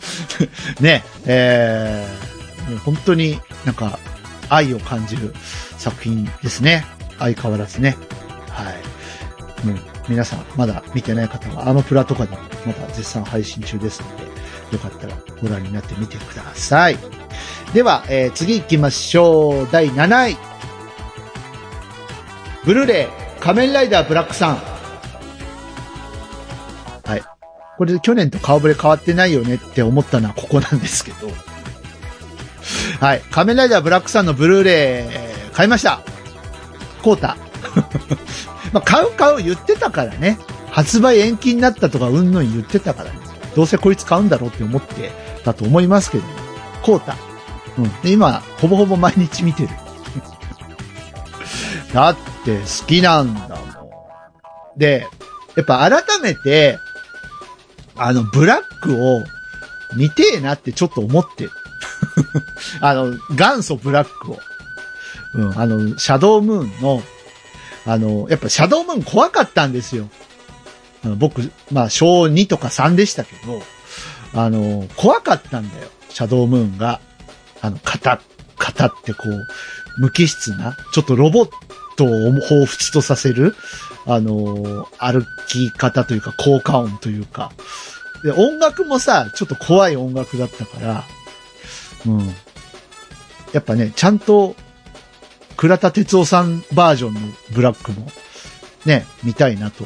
[0.81, 3.99] ね、えー、本当になんか
[4.49, 5.35] 愛を感じる
[5.79, 6.85] 作品ですね。
[7.21, 7.97] 相変わらずね。
[8.49, 9.67] はい。
[9.67, 9.79] もう
[10.09, 14.25] 皆さんまだ見てない方はアマプラとかでもまだ絶賛配信中ですので、
[14.73, 16.97] よかったらご覧になってみてください。
[17.73, 19.69] では、えー、次行きましょう。
[19.71, 20.37] 第7位。
[22.65, 24.57] ブルーレイ仮面ライダーブラックさん。
[27.05, 27.23] はい。
[27.79, 31.29] これで去年と顔ぶれ変わってないよねって思ったのはここなんですけど。
[33.01, 33.23] はい。
[33.31, 35.09] 仮面ライダーブラックさんのブルーレ
[35.51, 36.03] イ、買いました。
[37.01, 37.37] コータ。
[38.73, 40.39] まあ、買う買う言ってたからね。
[40.71, 43.19] 発売延期になったとかうんぬん言ってたからね。
[43.57, 45.11] どうせこいつ買うんだろうって思って
[45.45, 46.31] たと思いますけど、ね
[46.83, 47.17] コータ。
[47.79, 48.01] うん。
[48.03, 49.69] で、今、ほぼほぼ毎日見てる。
[51.93, 54.79] だって好きなんだもん。
[54.79, 55.07] で、
[55.57, 56.79] やっぱ改めて、
[57.97, 59.25] あの、ブラックを
[59.97, 61.51] 見てえなってちょっと思ってる。
[62.81, 64.39] あの、元祖ブラックを。
[65.35, 67.03] うん、あの、シャドームーンの、
[67.87, 70.09] あの、やっぱシャドームーン怖かったんですよ。
[71.05, 73.63] あの僕、まあ、小2とか3でしたけど、
[74.35, 75.89] あの、怖かったんだよ。
[76.11, 77.01] シャドームーンが。
[77.63, 78.21] あの、型、
[78.59, 79.47] 型ってこう、
[80.01, 81.51] 無機質な、ちょっとロボッ
[81.97, 83.55] トを彷彿とさせる、
[84.07, 87.53] あの、歩き方というか、効果音というか。
[88.23, 91.05] で、音楽もさ、ちょっと怖い音楽だったから、
[92.07, 92.35] うん。
[93.53, 94.57] やっぱね、ちゃんと、
[95.57, 97.21] 倉田哲夫さんバージョンの
[97.53, 98.07] ブラックも、
[98.87, 99.85] ね、見たいなと。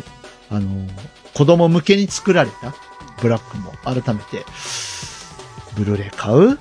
[0.50, 0.86] あの、
[1.34, 2.74] 子供向けに作られた
[3.20, 4.44] ブラックも改めて、
[5.76, 6.58] ブルーレイ買う？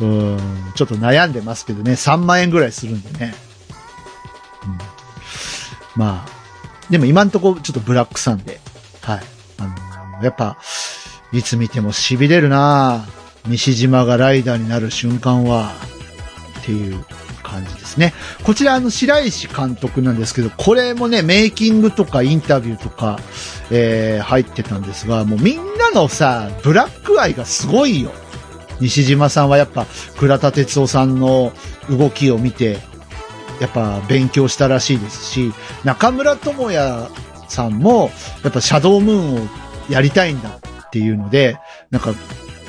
[0.00, 0.38] うん、
[0.76, 3.34] ちょっと悩んでますけどね、3万円ぐらいするんでね。
[4.64, 4.78] うん、
[5.96, 6.30] まあ、
[6.90, 8.60] でも今んとこちょっとブラックさんで、
[9.00, 9.20] はい。
[9.58, 9.64] あ
[10.18, 10.56] のやっぱ、
[11.32, 13.06] いつ見ても痺れるな
[13.46, 15.72] 西島がライダーになる瞬間は、
[16.60, 17.04] っていう
[17.42, 18.12] 感じですね。
[18.44, 23.18] こちら、あの、白石監督なんですけど、これもね、メイキングとかインタビューとか、
[23.70, 28.12] えー、入ってたんですが、もうみんなのさ、ブラック愛がすごいよ。
[28.80, 29.86] 西島さんはやっぱ、
[30.18, 31.52] 倉田哲夫さんの
[31.90, 32.78] 動きを見て、
[33.60, 35.52] やっぱ勉強したらしいですし、
[35.84, 37.08] 中村智也
[37.48, 38.10] さんも、
[38.44, 39.48] やっぱシャドームーンを
[39.88, 41.58] やりたいんだっていうので、
[41.90, 42.12] なんか、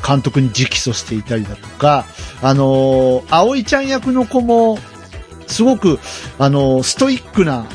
[0.05, 2.05] 監督に直訴していたりだとか、
[2.41, 4.77] あのー、葵ちゃん役の子も、
[5.47, 5.99] すごく、
[6.37, 7.65] あのー、ストイックな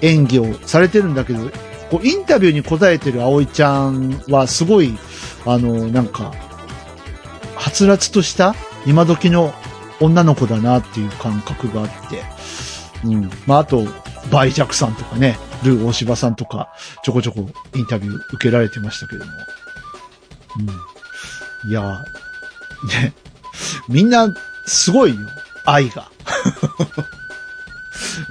[0.00, 1.50] 演技をされてるんだけど、
[1.90, 4.96] こう、インタビューに答えてる葵ちゃんは、すごい、
[5.44, 6.32] あのー、なんか、
[7.54, 8.54] はつらつとした
[8.86, 9.54] 今時の
[10.00, 12.22] 女の子だなっていう感覚があって、
[13.04, 13.30] うん。
[13.46, 13.86] まあ、あと、
[14.30, 16.72] バイジャクさんとかね、ルー大柴さんとか、
[17.04, 19.30] ちょこちょこインタビュー受けられてましたけども。
[20.58, 20.91] うん。
[21.66, 22.04] いや、
[23.00, 23.12] ね、
[23.88, 24.34] みんな、
[24.66, 25.20] すごいよ。
[25.64, 26.10] 愛が。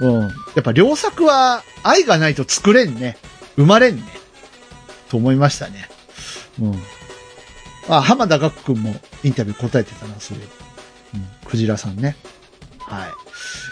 [0.00, 0.20] うん。
[0.22, 0.28] や
[0.60, 3.16] っぱ良作は愛がないと作れんね。
[3.56, 4.02] 生まれんね。
[5.08, 5.88] と思いましたね。
[6.60, 6.82] うん。
[7.88, 10.40] あ、浜田学君もインタビュー答えてたな、それ。
[10.40, 11.28] うん。
[11.46, 12.16] クジラさんね。
[12.78, 13.10] はい。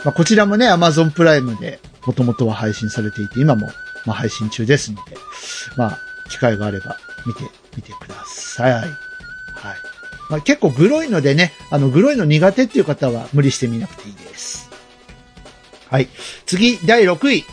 [0.05, 3.69] まあ、こちらもね、Amazon プライムでもともとは配信されていて、今も、
[4.07, 5.17] まあ、配信中ですので、
[5.77, 6.97] まあ、機会があれば
[7.27, 7.43] 見て
[7.77, 9.10] みてください。
[9.61, 9.77] はい。
[10.31, 14.71] まあ、結構グロいのでね、あの、グロいの苦手っていう方は無理してみなくていいです。
[15.91, 16.09] はい。
[16.47, 17.45] 次、第6位。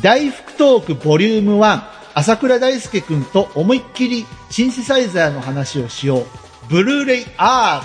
[0.00, 1.82] 大福トークボリューム1。
[2.14, 6.26] 朝倉大輔くんと思いっきりシンセサイザーの話をしよう。
[6.68, 7.82] ブルーレイ R。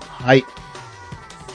[0.00, 0.44] はい。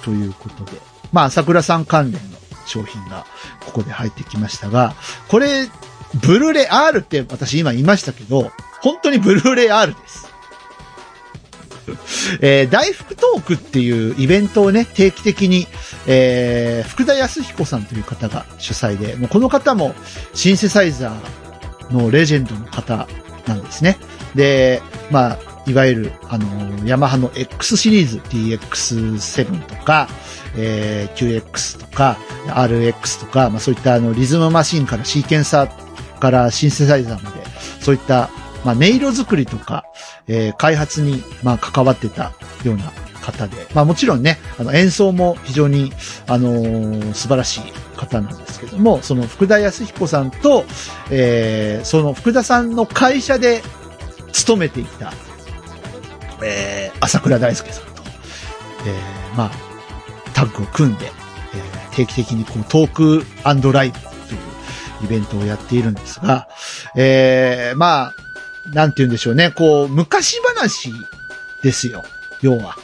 [0.03, 0.79] ということで。
[1.11, 3.25] まあ、朝倉さん関連の商品が
[3.65, 4.95] ここで入ってきましたが、
[5.27, 5.67] これ、
[6.15, 10.29] ブルーレイ R って私今言いましたけど、本当にブルーレイ R です。
[12.41, 15.67] えー、大福トークっていうイベントをね、定期的に、
[16.07, 19.95] えー、福田康彦さんという方が主催で、もうこの方も
[20.33, 23.07] シンセサイザーのレジェンドの方
[23.47, 23.97] なんですね。
[24.35, 30.07] で、まあ、いわゆる、あの、ヤマハの X シリーズ DX7 とか、
[30.55, 32.17] えー、QX とか、
[32.47, 35.88] RX とか、まあそういったあの、リズムマシンからシーケンサー
[36.19, 37.43] からシンセサイザーまで、
[37.81, 38.29] そういった
[38.65, 39.85] まあ、音色作りとか、
[40.27, 45.91] えー、開発に、まあ、関わってたような方で、まあ、もちろんね、あの、演奏も非常に、
[46.27, 47.61] あのー、素晴らしい
[47.95, 50.65] 方なんですけども、その福田康彦さんと、
[51.09, 53.61] えー、その福田さんの会社で
[54.33, 55.13] 勤めていた、
[56.43, 57.89] えー、朝倉大輔さんと
[58.85, 59.51] えー、まあ、
[60.33, 64.08] タッグを組んで、えー、定期的にこうトークライブ
[65.03, 66.47] イベントをやっているんですが、
[66.95, 68.13] えー、まあ、
[68.71, 70.91] なんて言うんでしょうね、こう、昔話
[71.61, 72.03] ですよ。
[72.41, 72.75] 要は。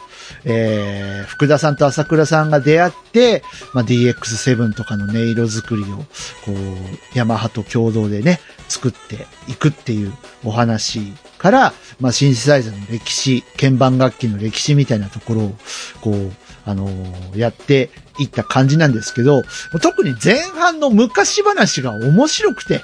[0.46, 6.04] えー、福田さんと朝倉さんが出会って、まあ、DX7 とかの音色作りを、こ
[6.52, 15.56] う、ヤマハと共同でね、作っていくっていうお話から、まあ、シンセサイザーの歴史、鍵盤楽器の歴史みたいなところを、
[16.02, 16.32] こう、
[16.66, 19.44] あのー、やっていった感じなんですけど、
[19.82, 22.82] 特に前半の昔話が面白くて、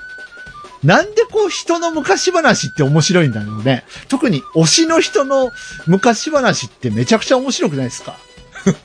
[0.84, 3.84] なんでこう人の昔話って面白いんだろうね。
[4.10, 5.52] 特に推しの人の
[5.86, 8.17] 昔話ってめちゃくちゃ面白くないですか？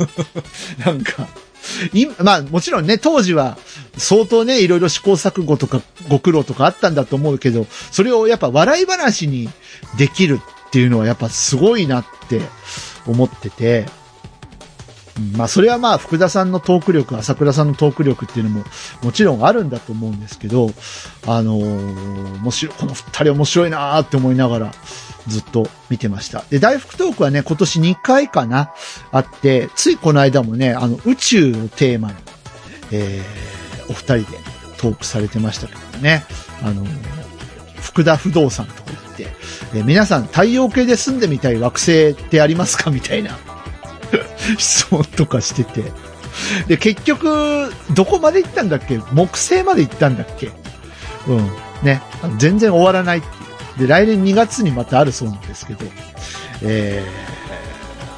[0.84, 1.26] なんか、
[1.92, 3.56] 今、まあもちろんね、当時は
[3.96, 9.48] 相当ね、いろいろ試行錯誤とかご苦労とかあったんだと思うけど、それをやっぱ笑い話に
[9.98, 12.42] できるっていうのはやっぱすごいなって
[13.06, 13.86] 思ってて、
[15.36, 18.64] まあそれはまあ福田さんのトーク力、朝倉さんのトーク力っていうのも
[19.02, 20.70] もちろんあるんだと思うんですけど、
[21.26, 24.72] あのー、面白い、この二人面白いなーって思いながら
[25.26, 26.44] ずっと見てました。
[26.50, 28.72] で、大福トークはね、今年2回かな、
[29.10, 32.14] あって、ついこの間もね、あの宇宙をテーマに、
[32.92, 34.38] えー、お二人で
[34.76, 36.24] トークされてましたけどね、
[36.62, 36.88] あのー、
[37.80, 39.36] 福田不動産とか言って、
[39.78, 42.90] え、皆さん太陽系で住んでみたい惑星ってありますか？
[42.90, 43.38] みたいな
[44.58, 45.84] 質問とかしてて。
[46.68, 49.00] で、結局、どこまで行ったんだっけ？
[49.12, 50.50] 木星まで行ったんだっけ？
[51.26, 51.50] うん。
[51.82, 52.02] ね。
[52.38, 53.88] 全然終わらないっていう。
[53.88, 55.84] で、来年2月にまたあるそうなんですけど、
[56.62, 57.04] え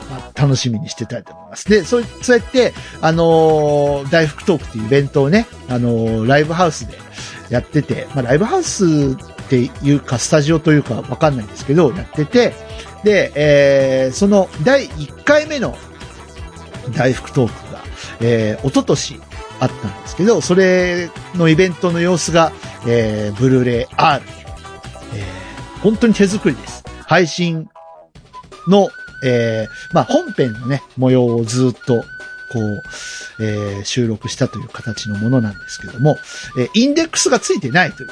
[0.08, 1.68] ー、まあ、楽しみにしてたいと思います。
[1.68, 6.98] で、そう、そうやって、あのー、大福トークっていうイベントをね、あのー、ライブハウスで
[7.50, 12.54] やってて、まあ、ライブハウスっていうか、スタジオというかわかんないんですけど、やってて、
[13.08, 15.74] で、えー、その第1回目の
[16.94, 17.82] 大福トークが、
[18.20, 19.18] えー、おととし
[19.60, 22.52] あったんですけど、それのイベントの様子が、
[22.86, 24.22] えー、ブルーレイ R、
[25.14, 26.84] えー、本当に手作りです。
[27.06, 27.70] 配信
[28.68, 28.90] の、
[29.24, 32.02] えー、まあ、本編のね、模様をずっと、
[32.52, 32.82] こう、
[33.42, 36.18] えー、収録したという形のものなんですけども、
[36.58, 38.10] えー、インデックスがついてないという。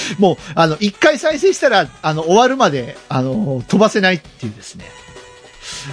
[0.18, 4.84] もう、あの、一回再生したら、あの、終わるまで、あの、飛ばせないっていうですね。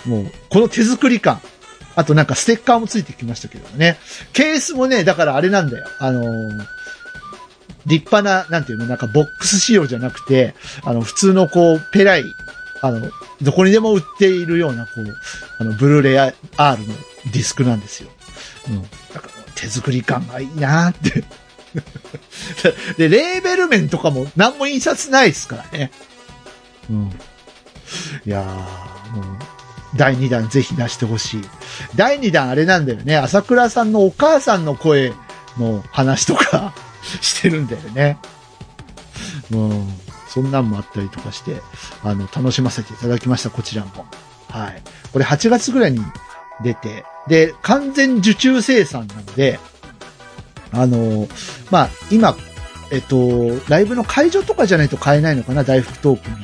[0.05, 1.41] もう、この手作り感。
[1.95, 3.99] あとなんかステッカーもついてきましたけどね。
[4.33, 5.85] ケースもね、だからあれなんだよ。
[5.99, 6.65] あのー、
[7.85, 12.23] 立派な、なんていうの、なんかボックス仕様じゃなくて、あの、普通のこう、ペライ、
[12.81, 13.11] あの、
[13.41, 15.15] どこにでも売っているような、こう、
[15.59, 16.33] あの、ブルーレイ R
[16.87, 16.93] の
[17.31, 18.09] ディスクなんですよ。
[18.69, 18.81] うん。
[19.13, 21.23] だから手作り感がいいなって
[22.97, 25.91] で、レーベル面とかも何も印刷ないですからね。
[26.89, 27.11] うん。
[28.25, 29.25] いやー、もう、
[29.95, 31.41] 第2弾ぜひ出してほしい。
[31.95, 33.17] 第2弾あれなんだよね。
[33.17, 35.13] 朝倉さんのお母さんの声
[35.57, 36.73] の話とか
[37.21, 38.17] してるんだよね。
[39.51, 39.87] うん。
[40.27, 41.61] そんなんもあったりとかして、
[42.03, 44.05] あの、楽しませていただきました、こちらも。
[44.49, 44.81] はい。
[45.11, 45.99] これ8月ぐらいに
[46.63, 49.59] 出て、で、完全受注生産なので、
[50.73, 51.27] あの、
[51.71, 52.35] まあ、今、
[52.91, 53.17] えっと、
[53.69, 56.35] ライブの会場とかじゃないと買えないのかな、大福トークに。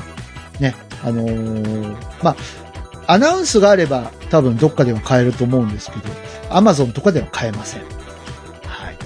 [0.60, 0.76] ね。
[1.04, 6.04] あのー、まあ、アナウンスがあれば多分どっかでは買えると思うんですけど、
[6.50, 7.84] アマゾンとかでは買えません。
[8.66, 8.98] はい。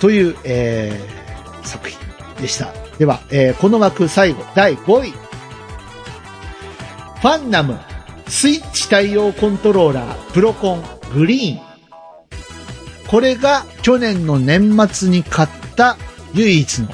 [0.00, 1.98] という、えー、作品
[2.40, 2.72] でした。
[2.98, 5.10] では、えー、この枠最後、第5位。
[5.10, 7.78] ファンナム、
[8.28, 11.71] スイッチ対応コントローラー、プロコン、グリーン。
[13.12, 15.98] これが去年の年末に買った
[16.32, 16.88] 唯一の、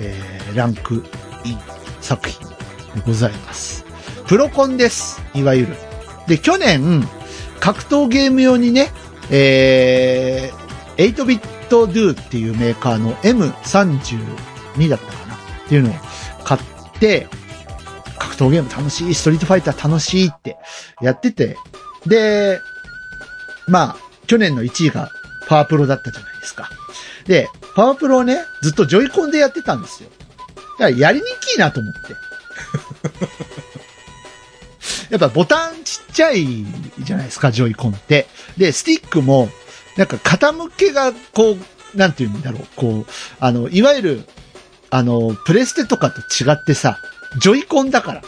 [0.00, 1.04] えー、ランク
[1.44, 1.58] イン
[2.00, 2.54] 作品で
[3.06, 3.84] ございます。
[4.26, 5.20] プロコンです。
[5.34, 5.76] いわゆる。
[6.26, 7.06] で、去年、
[7.60, 8.88] 格闘ゲーム用にね、
[9.30, 15.94] えー、8-bit do っていうメーカーの M32 だったかなっていうのを
[16.44, 16.60] 買っ
[16.98, 17.28] て、
[18.18, 20.56] 格闘ゲーム楽しい、ストリートファイター楽しいって
[21.02, 21.58] やってて、
[22.06, 22.58] で、
[23.66, 25.10] まあ、去年の1位が
[25.48, 26.70] パワープロだったじゃないですか。
[27.26, 30.10] で、パワープロをね、ずっとジョイコンでやってたんですよ。
[30.78, 32.14] だからやりにくいなと思って。
[35.10, 36.46] やっぱボタンちっちゃい
[37.00, 38.28] じゃないですか、ジョイコンって。
[38.58, 39.48] で、スティックも、
[39.96, 44.28] なんか傾けが、こう、なんて言うんだろう、こう、あの、いわゆる、
[44.90, 46.98] あの、プレステとかと違ってさ、
[47.40, 48.22] ジョイコンだから。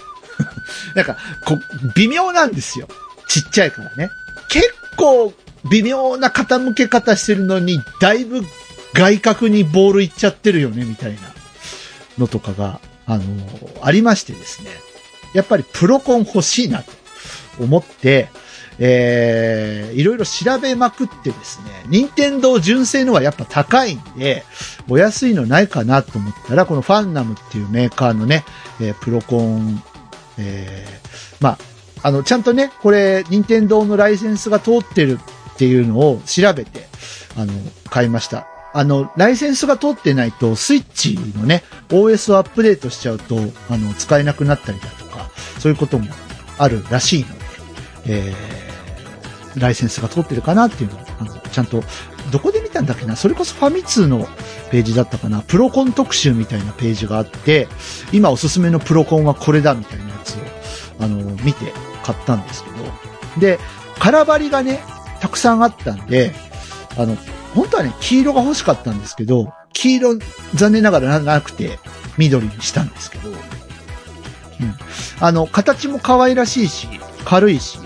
[0.96, 1.60] なんか、こう、
[1.94, 2.88] 微妙なんですよ。
[3.28, 4.10] ちっちゃいからね。
[4.48, 5.34] 結構、
[5.68, 8.42] 微妙な傾け方してるのに、だいぶ
[8.94, 11.20] 外角にボールいっちゃってるよね、みたいな
[12.18, 13.24] のとかが、あの、
[13.82, 14.70] ありましてですね。
[15.34, 16.90] やっぱりプロコン欲しいなと
[17.60, 18.28] 思って、
[18.82, 24.44] えー、いろいろ調べまくってですね、任天堂純正のはやっぱ高いんで、
[24.88, 28.44] お安いのないかなと思ったら、このファンナムっていうメーカーのね、
[28.80, 29.82] えープロコン、
[30.38, 31.58] えー、まあ、
[32.02, 35.20] あの、ちゃんとね、これ、任天堂のライセンスが通ってる
[35.60, 36.86] っていうのを調べて、
[37.36, 37.52] あの、
[37.90, 38.46] 買いました。
[38.72, 43.36] あの、ライセンスが通ってないと、スイッチのね、OS をアップデートしちゃうと、
[43.68, 46.06] あの、使えなくなったりだとか、そういうことも
[46.56, 47.44] あるらしいので、
[48.06, 51.84] えー、ライセンスが通ってるかなっていうのを、あの、ちゃんと、
[52.32, 53.16] どこで見たんだっけな？
[53.16, 54.26] それこそファミ通の
[54.70, 55.42] ページだったかな？
[55.42, 57.68] プロコン特集みたいなページがあって、
[58.12, 60.38] 今おすすめのプロコンはこれだみたいなやつを、
[61.00, 62.76] あの、見て買ったんですけど、
[63.40, 63.58] で、
[63.98, 64.80] 空張りがね、
[65.20, 66.32] たくさんあったんで、
[66.96, 67.16] あの、
[67.54, 70.18] 本当はね、黄色が欲しかったんですけど、黄色、
[70.54, 71.78] 残念ながらなくて、
[72.18, 73.36] 緑にしたんですけど、うん。
[75.20, 76.88] あの、形も可愛らしいし、
[77.24, 77.78] 軽いし、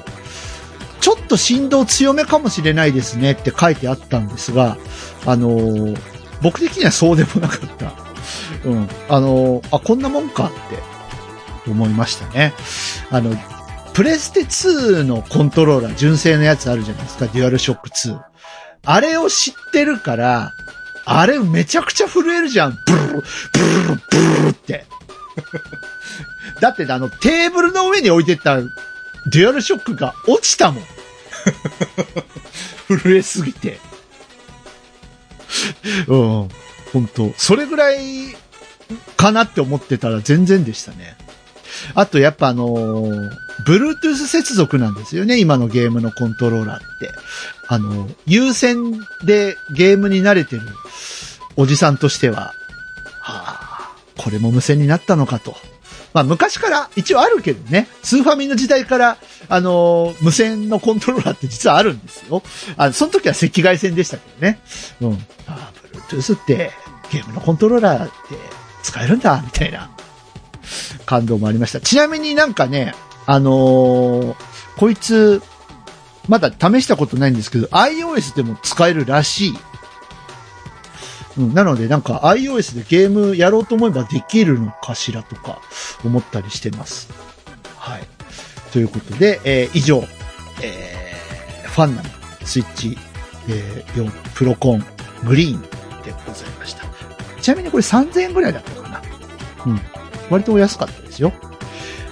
[1.01, 4.79] ちょっと振動強めかもしれないですねって書いてあったんですが、
[5.27, 5.99] あのー
[6.43, 7.93] 僕的にはそうでもなかった。
[8.65, 8.89] うん。
[9.09, 10.51] あのーあ、こんなもんかっ
[11.65, 12.53] て思いましたね。
[13.11, 13.35] あの、
[13.95, 18.21] プレステ2のコントローラー、純正のやつあるじゃないですか、デュアルショック2。
[18.87, 20.53] あれを知ってるから、
[21.07, 22.79] あれめちゃくちゃ震えるじゃん。
[22.87, 24.85] ブルル、ブルル、ブルルって。
[26.61, 30.85] だってあの、テーブルの上に置いてったデュアルショックが落ちたもん。
[32.89, 33.79] 震えすぎて。
[36.09, 36.49] うん。
[36.93, 38.37] 本当それぐらい
[39.17, 41.17] かなって思ってたら全然でしたね。
[41.95, 47.13] あとやっぱあのー、Bluetooth 接続なんですよね、今のゲームのコントローラーって。
[47.67, 50.63] あの、有線でゲームに慣れてる
[51.57, 52.55] おじさんとしては、
[53.21, 55.57] はあ、これも無線になったのかと。
[56.13, 62.43] まあ昔から一応あるけどね、スーファミの時代から、あの無線のコントローラーって実はあるんですよ。
[62.77, 64.61] あのその時は赤外線でしたけどね。
[65.01, 65.13] うん。
[65.47, 65.73] ああ、
[66.09, 66.71] Bluetooth って
[67.11, 68.13] ゲームのコントローラーって
[68.83, 69.91] 使えるんだ、みたいな
[71.05, 71.81] 感動もありました。
[71.81, 72.95] ちなみになんかね、
[73.27, 74.37] あのー
[74.77, 75.41] こいつ、
[76.29, 79.55] まだ試したことないんですけど、iOS でも使えるらしい。
[81.39, 85.61] うん、なのでなんか iOS でゲームやろうと思えばできるのかしらとか
[86.05, 87.09] 思ったりしてます。
[87.77, 88.03] はい。
[88.73, 90.03] ということで、えー以上、
[90.63, 91.05] えー
[91.69, 92.09] ファンナム
[92.45, 92.97] スイッチ、
[93.49, 94.85] えー、4プロコン
[95.25, 95.63] グリーン
[96.03, 96.85] でございました。
[97.41, 99.03] ちなみにこれ3000円ぐらいだったかな。
[99.67, 99.81] うん。
[100.31, 101.33] 割とお安かったですよ。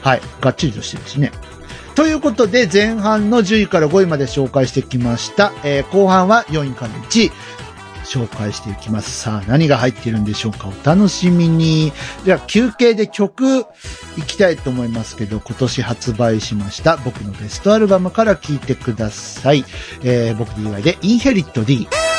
[0.03, 0.21] はい。
[0.41, 1.33] がっちりとしてるしね。
[1.95, 5.53] ということで、前半の10位から5位まで紹介してきました。
[5.65, 7.33] えー後半は4位から1位。
[8.05, 9.13] 紹介していきます。
[9.17, 10.69] さあ、何が入ってるんでしょうか？
[10.69, 11.93] お楽しみに。
[12.25, 13.65] では、休憩で曲、
[14.19, 19.65] いきたいと思いますけど、今年発売しました僕のベストアルバムから聴いてください。
[20.03, 21.87] えー、僕 DY で、インヘリット D。「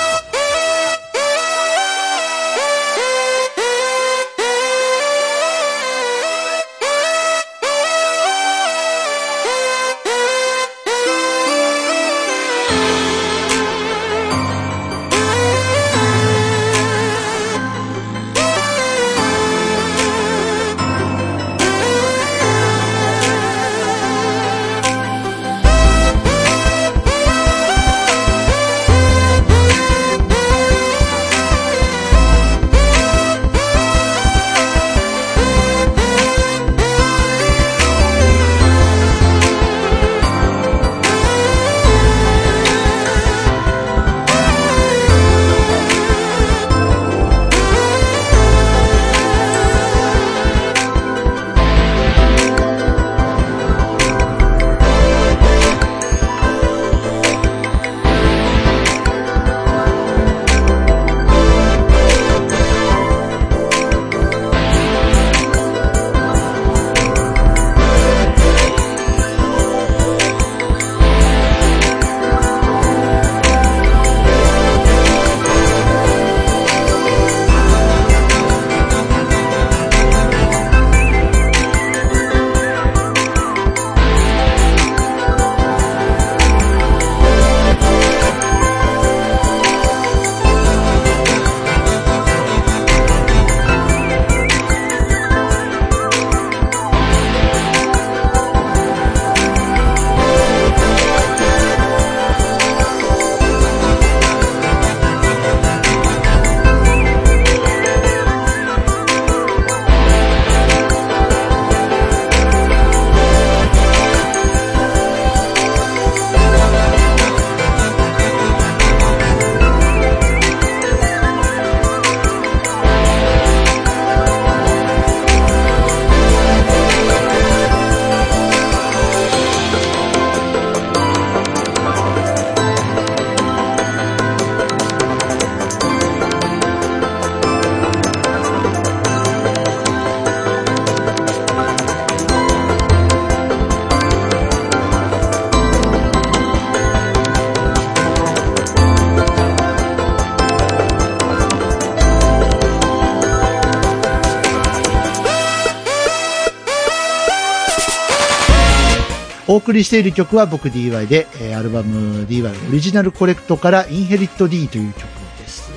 [159.63, 165.03] 送りしている曲は僕 DY で、えーアルバム DY オリジナルコレクトからインヘリット D という曲
[165.39, 165.71] です。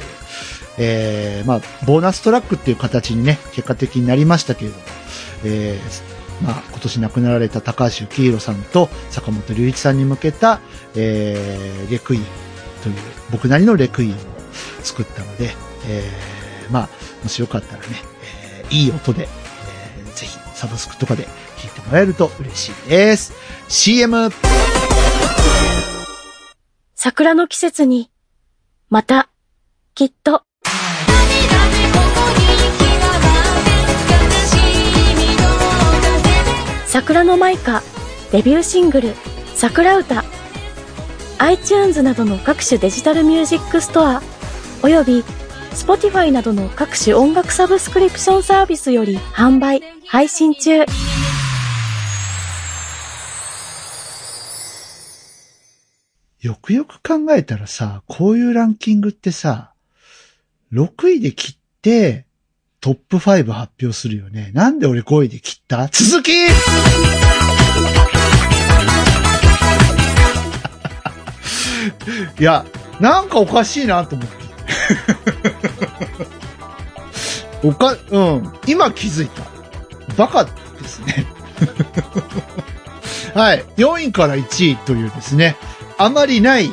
[0.78, 4.82] えーまあ、ボーナストラックっていう形にね、結果的になりましたけれども、
[5.44, 10.60] えーまあ、今年亡くなられた高橋幸宏さんと坂本龍一さんに向けた、
[10.96, 12.26] えーレクイエム
[12.82, 12.94] という、
[13.30, 14.18] 僕なりのレクイエムを
[14.82, 15.54] 作ったので、
[15.88, 16.88] えーまあ、
[17.22, 17.88] もしよかったらね、
[18.60, 19.28] えーいい音で、
[20.56, 21.28] サブスクとかで聴
[21.66, 23.34] いてもらえると嬉しいです。
[23.68, 24.30] CM!
[26.94, 28.10] 桜の季節に、
[28.88, 29.28] また、
[29.94, 30.44] きっと、
[36.86, 37.82] 桜のマイカ、
[38.32, 39.14] デビューシングル、
[39.54, 40.24] 桜歌、
[41.38, 44.22] iTunes などの各種デジタルミュージックストア、
[44.82, 45.22] および
[45.72, 50.84] Spotify などの各種音楽サブスクリプションサービスより販売、配信中。
[56.40, 59.72] よくよく考えたらさ、こういうランキングってさ、
[60.72, 62.26] 6位で切って、
[62.80, 64.50] トップ5発表するよね。
[64.54, 65.88] なんで俺5位で切った？
[65.88, 66.32] 続き
[72.38, 72.64] いや、
[73.00, 74.36] なんかおかしいなと思って。
[77.66, 78.52] おか、うん。
[78.68, 79.42] 今気づいた。
[80.16, 80.50] バカで
[80.86, 81.26] すね。
[83.34, 83.64] はい。
[83.76, 85.56] 4位から1位というですね。
[85.98, 86.70] あまりない。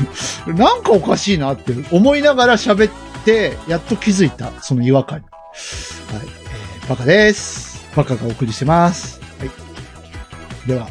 [0.46, 2.92] なんかおかしいなって思いながら喋っ
[3.24, 4.50] て、やっと気づいた。
[4.62, 5.18] その違和感。
[5.18, 5.26] はい。
[6.82, 7.86] えー、バカです。
[7.94, 9.20] バカがお送りしてます。
[9.38, 9.50] はい。
[10.66, 10.88] では、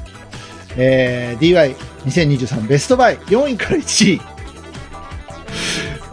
[0.77, 1.75] えー、
[2.05, 4.21] DY2023 ベストバイ4位から1位。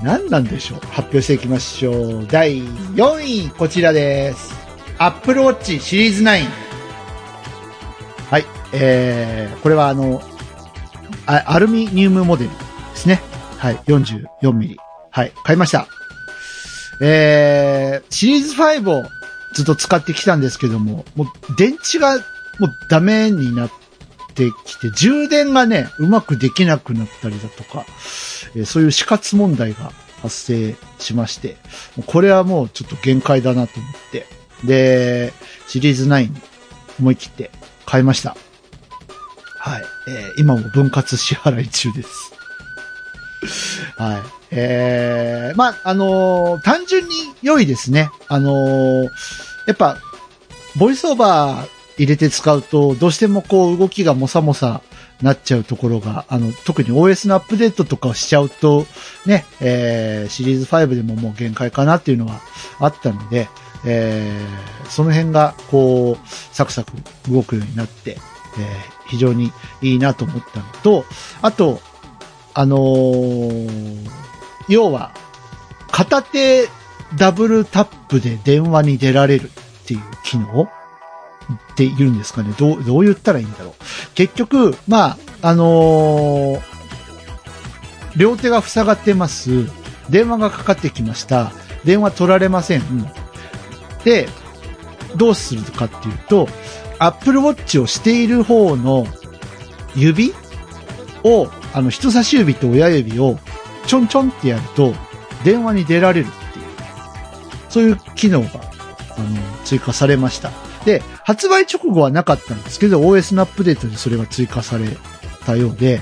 [0.03, 0.81] 何なんでしょう？
[0.81, 2.27] 発表していきましょう。
[2.27, 4.55] 第4位、こちらです。
[4.99, 6.45] Apple Watch シリーズ9。
[8.31, 8.45] はい。
[8.73, 10.23] えー、これはあの、
[11.27, 12.57] あアルミニウムモデルで
[12.95, 13.21] すね。
[13.59, 13.77] はい。
[13.87, 14.77] 44ミリ。
[15.11, 15.33] はい。
[15.45, 15.87] 買いました。
[17.01, 19.05] えー、シリーズ5を
[19.55, 21.27] ずっと使ってきたんですけども、もう
[21.57, 22.17] 電池が
[22.59, 23.71] もうダメになっ
[24.37, 27.85] てきて、充電がね、うまくできなくなったりだとか、
[28.55, 31.57] えそういう死活問題が発生しまして、
[32.07, 34.27] これはもうちょっと限界だなと思って、
[34.65, 35.33] で、
[35.67, 36.31] シリーズ9
[37.01, 37.51] 思い切って
[37.85, 38.37] 買いました。
[39.59, 39.83] はい。
[40.09, 42.33] えー今も分割支払い中です。
[43.99, 44.23] はい。
[44.53, 47.11] えー、まあ、あのー単純に
[47.43, 48.11] 良いですね。
[48.29, 49.09] あのー
[49.67, 49.99] やっぱ、
[50.77, 54.83] ボイスオーバー入れて使うと、どうしてもこう動きがもさもさ
[55.23, 58.87] なっちゃうところが、あの、特に OS のアップデートとかをしちゃうと、
[59.25, 62.41] ね、えー、シリーズ5でももう限界かなっていうのは
[62.79, 63.49] あったので、
[63.87, 66.93] えー、その辺がこう、サクサク
[67.31, 68.19] 動くようになって、えー、
[69.09, 71.05] 非常にいいなと思ったのと、
[71.43, 71.81] あと、
[72.55, 74.27] あのー
[74.69, 75.13] 要は、
[75.93, 76.69] 片手
[77.17, 80.69] ダブルタップで電話に出られるっていう機能
[81.53, 82.55] って言うんですかね。
[82.59, 83.73] どう、どう言ったらいいんだろう。
[84.15, 86.77] 結局、まあ、あのー
[88.17, 89.67] 両手が塞がってます。
[90.09, 91.53] 電話がかかってきました。
[91.85, 92.83] 電話取られません。
[94.05, 94.29] で、
[95.17, 96.49] どうするかっていうと、
[96.99, 99.07] Apple Watch をしている方の
[99.95, 100.33] 指
[101.25, 103.39] を、あの、人差し指と親指を
[103.87, 104.95] ちょんちょんってやると、
[105.45, 106.65] 電話に出られるっていう、
[107.69, 108.49] そういう機能が、
[109.19, 110.51] あの、追加されました。
[110.87, 114.87] で、発売直後はなかったんですけど、OS のアップデートでそれが追加され
[115.45, 116.01] たようで、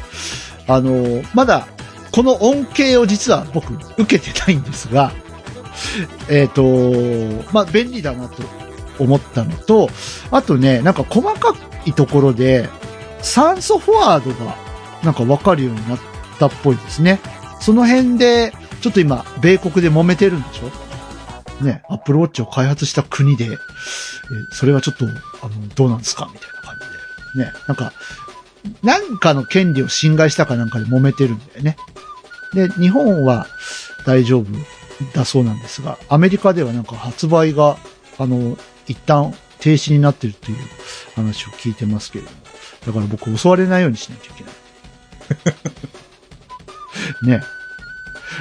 [0.68, 1.66] あの、まだ、
[2.12, 5.12] この恩恵を実は僕、受けてないんですが、
[6.28, 6.62] えっ、と、
[7.52, 8.42] まあ、便利だなと
[8.98, 9.88] 思ったのと、
[10.30, 11.54] あとね、なんか細か
[11.86, 12.68] いところで、
[13.20, 14.54] 酸素フォワードが、
[15.02, 15.98] なんかわかるようになっ
[16.38, 17.20] たっぽいですね。
[17.60, 20.70] その辺で、ちょっと今、米国で揉めてるんでしょ？
[21.60, 23.48] ね、アップルウォッチを開発した国で、え
[24.50, 25.08] それはちょっと、あ
[25.48, 26.28] の、どうなんですか？
[26.32, 26.76] みたいな感
[27.32, 27.44] じで。
[27.44, 27.92] ね、なんか、
[28.82, 31.76] なんかの権利を侵害したかなんかで揉めてるんだよね。
[32.54, 33.46] で、日本は
[34.06, 34.46] 大丈夫
[35.14, 37.76] だそうなんですが、アメリカではなんか発売が、
[38.18, 40.58] あの、一旦停止になってるという
[41.14, 42.36] 話を聞いてますけれども。
[42.86, 44.50] だから僕襲われないようにしなきゃいけな
[47.26, 47.38] い。
[47.40, 47.42] ね。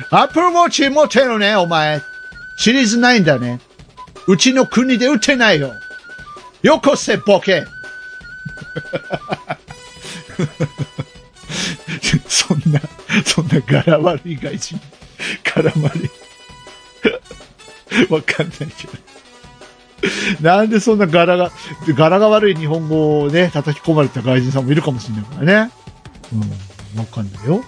[0.10, 2.02] アップルウォッチ持ってるのね、お前。
[2.64, 3.60] シリーズないんだね。
[4.26, 5.74] うちの国で売ってないよ。
[6.62, 7.60] よこせ、ボケ。
[12.26, 12.80] そんな、
[13.26, 14.80] そんな柄悪い外人
[15.44, 16.10] 絡まれ。
[18.10, 18.94] わかんないけど。
[20.40, 21.52] なんでそんな柄が、
[21.98, 25.72] 柄が悪い日本語をね、叩き込まれた外人さんもいるかもしれないからね。
[26.32, 26.38] う
[26.96, 27.56] ん、わかんないよ。
[27.56, 27.64] はい。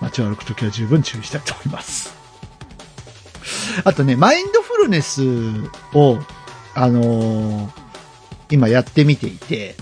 [0.00, 2.18] 街を歩くときは十分注意したいと思います。
[3.84, 5.22] あとね、マインドフルネス
[5.94, 6.18] を、
[6.74, 7.70] あのー
[8.52, 9.76] 今やってみていて、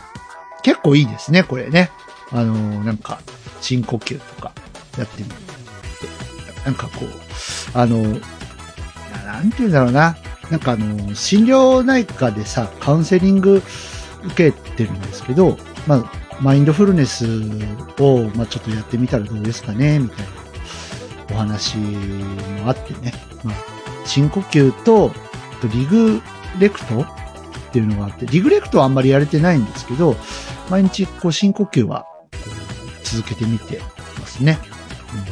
[0.63, 1.91] 結構いいですね、これね。
[2.31, 3.21] あのーなんか、
[3.63, 4.53] 深呼吸とか
[4.99, 5.35] やってみて。
[6.67, 7.09] なんかこう、
[7.73, 8.23] あのー
[9.25, 10.17] なんて言うんだろうな。
[10.51, 13.63] なんかあの、心療内科でさ、カウンセリング
[14.25, 17.27] 受けてるんですけど、まあ、マインドフルネス
[17.99, 23.13] を、まあ、ちょっとやってみたらどうですかね、みたいなお話もあってね。
[23.45, 23.55] まあ、
[24.09, 25.13] 深呼吸と、
[25.73, 26.23] リグ
[26.59, 27.07] レクトっ
[27.73, 30.17] ていうのがあって、リグレクトはあんまりやれてないんですけど、
[30.71, 32.07] 毎日こう深呼吸は
[33.05, 33.81] 続けてみて
[34.19, 34.59] ますね。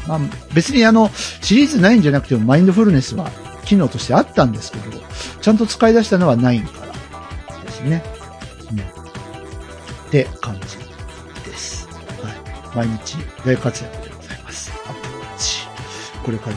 [0.06, 0.20] うんまあ、
[0.54, 1.10] 別にあの、
[1.42, 3.30] シリーズないんじゃなくてもマインドフルネスは
[3.64, 5.00] 機能としてあったんですけど、
[5.40, 8.02] ちゃんと使い出したのはないからですね。
[8.70, 8.78] うん。
[8.78, 10.78] って感じ
[11.50, 11.88] です。
[12.22, 12.86] はい。
[12.86, 14.72] 毎日大活躍でございます。
[14.84, 15.62] アプローチ。
[16.22, 16.56] これから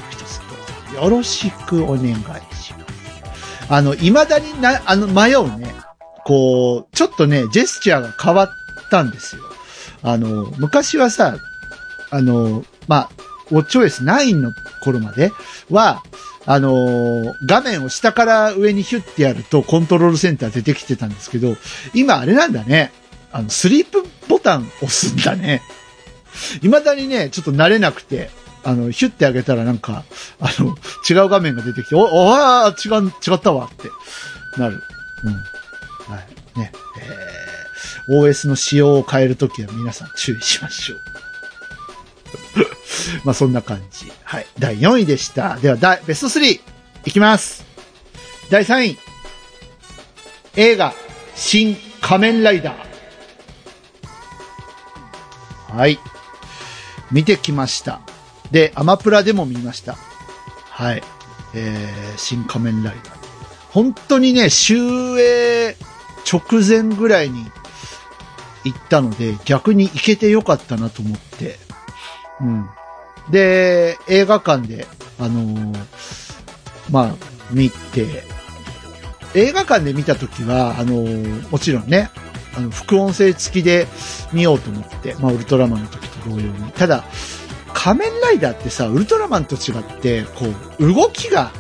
[1.02, 2.14] よろしくお願い
[2.56, 3.68] します。
[3.70, 5.74] あの、未だにな、あの、迷うね。
[6.26, 8.50] こう、ちょっとね、ジェスチャーが変わっ
[8.90, 9.44] たんですよ。
[10.02, 11.38] あの、昔はさ、
[12.12, 13.10] あの、まあ、
[13.52, 14.52] ウォッチ OS 9の
[14.84, 15.32] 頃まで
[15.70, 16.04] は、
[16.46, 21.56] あの画面を下から上にヒュッてやるとコントロールセンター出てきてたんですけど、
[21.94, 22.92] 今あれなんだね。
[23.32, 25.62] あの、スリープボタン押すんだね。
[26.62, 28.32] 未だにね、ちょっと慣れなくて、
[28.64, 30.04] あの、ヒュッてあげたらなんか、
[30.40, 30.76] あの、
[31.10, 33.90] 違う画面が出てきて、お、おあ違う、違ったわって
[34.60, 34.84] なる。
[35.24, 35.34] うん。
[35.34, 36.20] は
[36.56, 36.60] い。
[36.60, 36.72] ね。
[37.02, 41.00] えー、OS の仕様を変えるときは皆さん注意しましょう。
[43.26, 44.12] まあそんな感じ。
[44.24, 44.48] はい。
[44.60, 45.56] 第4位でした。
[45.58, 46.60] では、第ベスト3
[47.06, 47.66] いきます。
[48.50, 48.98] 第3位。
[50.56, 50.94] 映画、
[51.36, 55.76] 新仮面ライダー。
[55.76, 56.00] はい。
[57.12, 58.02] 見てきました。
[58.52, 59.98] で、アマプラでも見ました。
[60.70, 61.04] はい。
[61.54, 63.16] えー、新仮面ライダー。
[63.72, 64.78] 本当にね、終
[65.20, 65.76] 映
[66.32, 67.46] 直前ぐらいに
[68.64, 71.58] 行ったので、逆に行けてよかったなと思って。
[72.42, 72.70] うん。
[73.30, 74.88] で、映画館で、
[75.20, 75.86] あのー
[76.90, 77.16] まあ、
[77.52, 78.24] 見て、
[79.36, 82.10] 映画館で見たときは、あのーもちろんね、
[82.58, 83.88] あの、副音声付きで
[84.34, 86.72] 見ようと思って、まあ、ウルトラマンの時と同様に。
[86.72, 87.04] ただ、
[87.82, 90.48] 仮面ライダーってさ、ウルトラマンと違って、こ
[90.80, 91.54] う、動きが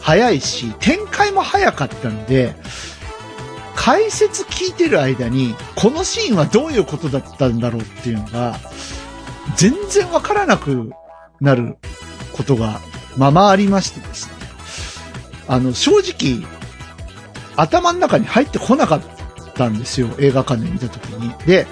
[0.00, 2.54] 早いし、展開も早かったので、
[3.74, 8.56] 解説聞いてる間に、このシーンはどういうことだったんだろうっていうのが、
[9.56, 10.92] 全然わからなく
[11.40, 11.76] なる
[12.34, 12.80] ことが
[13.16, 14.34] ままありましてですね。
[15.48, 16.46] あの、正直、
[17.56, 19.02] 頭の中に入ってこなかっ
[19.54, 20.08] たんですよ。
[20.20, 21.34] 映画館で見たときに。
[21.46, 21.66] で、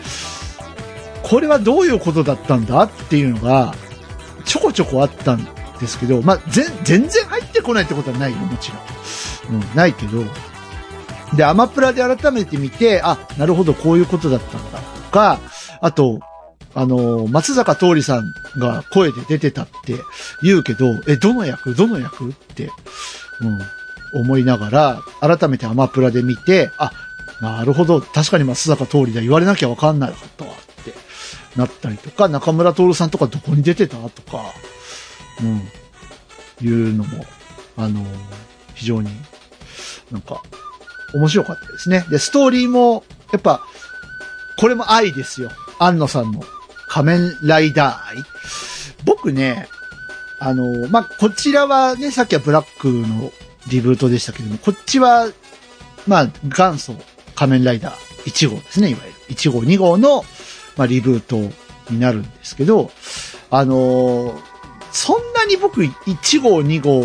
[1.29, 3.75] これはどういうことだったんだっていうのが、
[4.45, 5.45] ちょこちょこあったん
[5.81, 8.71] ですけど、まあ、全然入ってこないってことはないよ、もち
[9.51, 9.61] ろん。
[9.61, 10.23] うん、ないけど。
[11.37, 15.41] で、アマプラで改めて見て、あ、なるほど、こういうことだったんだとか、
[15.81, 16.21] あと、
[16.75, 19.97] あの、松坂桃李さんが声で出てたって
[20.43, 22.71] 言うけど、え、どの役どの役って、
[23.41, 23.47] う
[24.19, 26.93] ん、思いながら、改めてアマプラで見て、あ、
[27.41, 30.53] なるほど、確かに松坂桃李だ、言われなきゃわかんなかったわ
[31.57, 34.53] なったりとか、中村徹さんとかどこに出てたとか、
[35.43, 37.25] うん、いうのも、
[37.77, 38.05] あの、
[38.75, 39.11] 非常に
[40.11, 40.43] なんか、
[41.15, 42.05] 面白かったですね。
[42.11, 43.63] で、ストーリーも、やっぱ、
[44.59, 45.51] これも愛ですよ。
[45.79, 46.43] 安野さんの
[46.89, 48.25] 仮面ライダー愛。
[49.05, 49.69] 僕ね、
[50.41, 53.33] あの、まあ、こちらはね、さっきはブラックの
[53.69, 55.29] リブートでしたけども、こっちは、
[56.07, 56.95] まあ、元祖
[57.35, 59.35] 仮面ライダー1号ですね、いわゆる。
[59.35, 60.25] 1号、2号の、
[60.77, 61.37] まあ、リブート
[61.91, 62.91] になるんですけど、
[63.51, 64.39] あの
[64.93, 67.03] そんなに僕1号、2号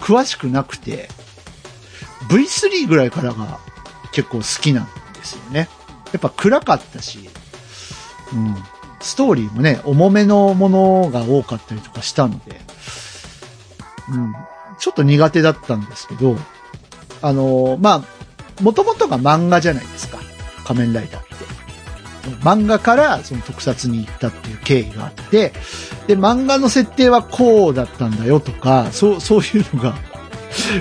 [0.00, 1.08] 詳しくなくて、
[2.28, 3.58] V3 ぐらいからが
[4.12, 5.68] 結構好きなんですよね。
[6.12, 7.28] やっぱ暗かったし、
[8.32, 8.56] うん。
[9.00, 12.60] ストーリーもね、重めのものが多かったりとかしたので、
[14.10, 14.34] うん。
[14.78, 16.36] ちょっと苦手だったんですけど、
[17.22, 20.18] あのーまあ、もともとが漫画じゃないですか。
[20.64, 21.27] 仮面ライダー。
[22.30, 25.52] 漫画からその特撮に行ったっていう経緯があって、
[26.06, 29.94] で、漫画の設定はこうだったんだよとか、そう、 そういうのが、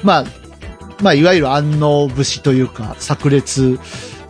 [0.04, 0.26] まあ、
[1.02, 3.80] まあ、いわゆる安納節というか、炸裂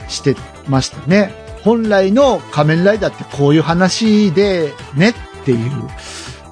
[0.08, 0.36] して
[0.68, 1.34] ましたね。
[1.64, 5.14] 本来の仮面ライダーってこういう話でねっ
[5.44, 5.72] ていう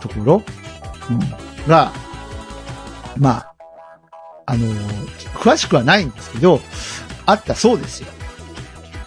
[0.02, 0.44] ところ、
[1.10, 1.20] うん、
[1.68, 1.92] が、
[3.18, 3.54] まあ、
[4.46, 4.68] あの、
[5.36, 6.60] 詳しくはないんですけど、
[7.26, 8.08] あったそうですよ。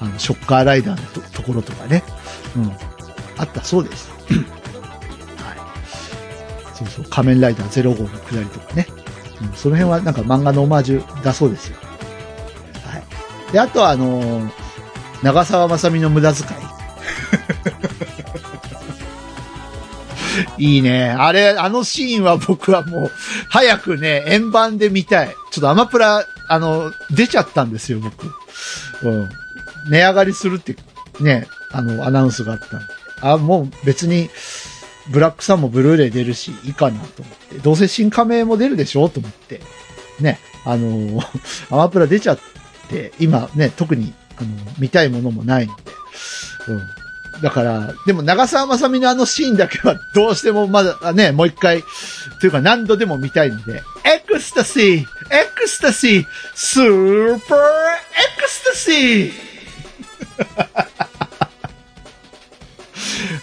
[0.00, 2.02] あの、ショッカーライダーのとところとかね。
[2.56, 2.72] うん。
[3.36, 4.10] あったそうです。
[5.38, 6.76] はい。
[6.76, 8.86] そうそう、仮面ライダー0号の下りとかね。
[9.40, 11.76] うん、その辺はなんか漫画のオマージュだそうですよ。
[12.84, 13.52] はい。
[13.52, 14.68] で、あとはあのー
[15.22, 16.50] 長澤まさみの無駄遣い。
[20.74, 21.10] いいね。
[21.10, 23.10] あれ、あのシーンは僕はもう、
[23.48, 25.34] 早くね、円盤で見たい。
[25.50, 28.32] ちょっとアマプラ、あの、出ちゃったんですよ、僕。
[29.02, 29.28] うん。
[29.90, 30.76] 値上がりするって、
[31.20, 32.86] ね、あの、アナウンスがあったんで。
[33.20, 34.30] あ、もう別に、
[35.10, 37.58] ブラックサンもブルーレイ出るし、いいかなと思って。
[37.58, 39.60] どうせ新仮面も出るでしょと思って。
[40.20, 41.22] ね、あの、
[41.70, 42.38] アマプラ出ちゃっ
[42.88, 44.48] て、今ね、特に、あの、
[44.78, 45.82] 見たいものもないので。
[46.68, 46.82] うん。
[47.42, 51.84] だから、でも長澤まさみのあのシーンだけはどうしてもまだね、もう一回、
[52.40, 55.04] というか何度でも見たいので、エクスタシーエ
[55.54, 57.62] クスタシースーパーエ
[58.42, 59.47] クスタシー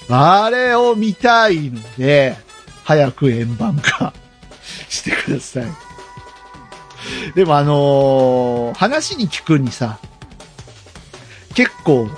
[0.09, 2.37] あれを見たいので、
[2.83, 4.13] 早く円盤化
[4.89, 5.65] してください。
[7.35, 9.99] でもあのー話に聞くにさ、
[11.53, 12.09] 結構、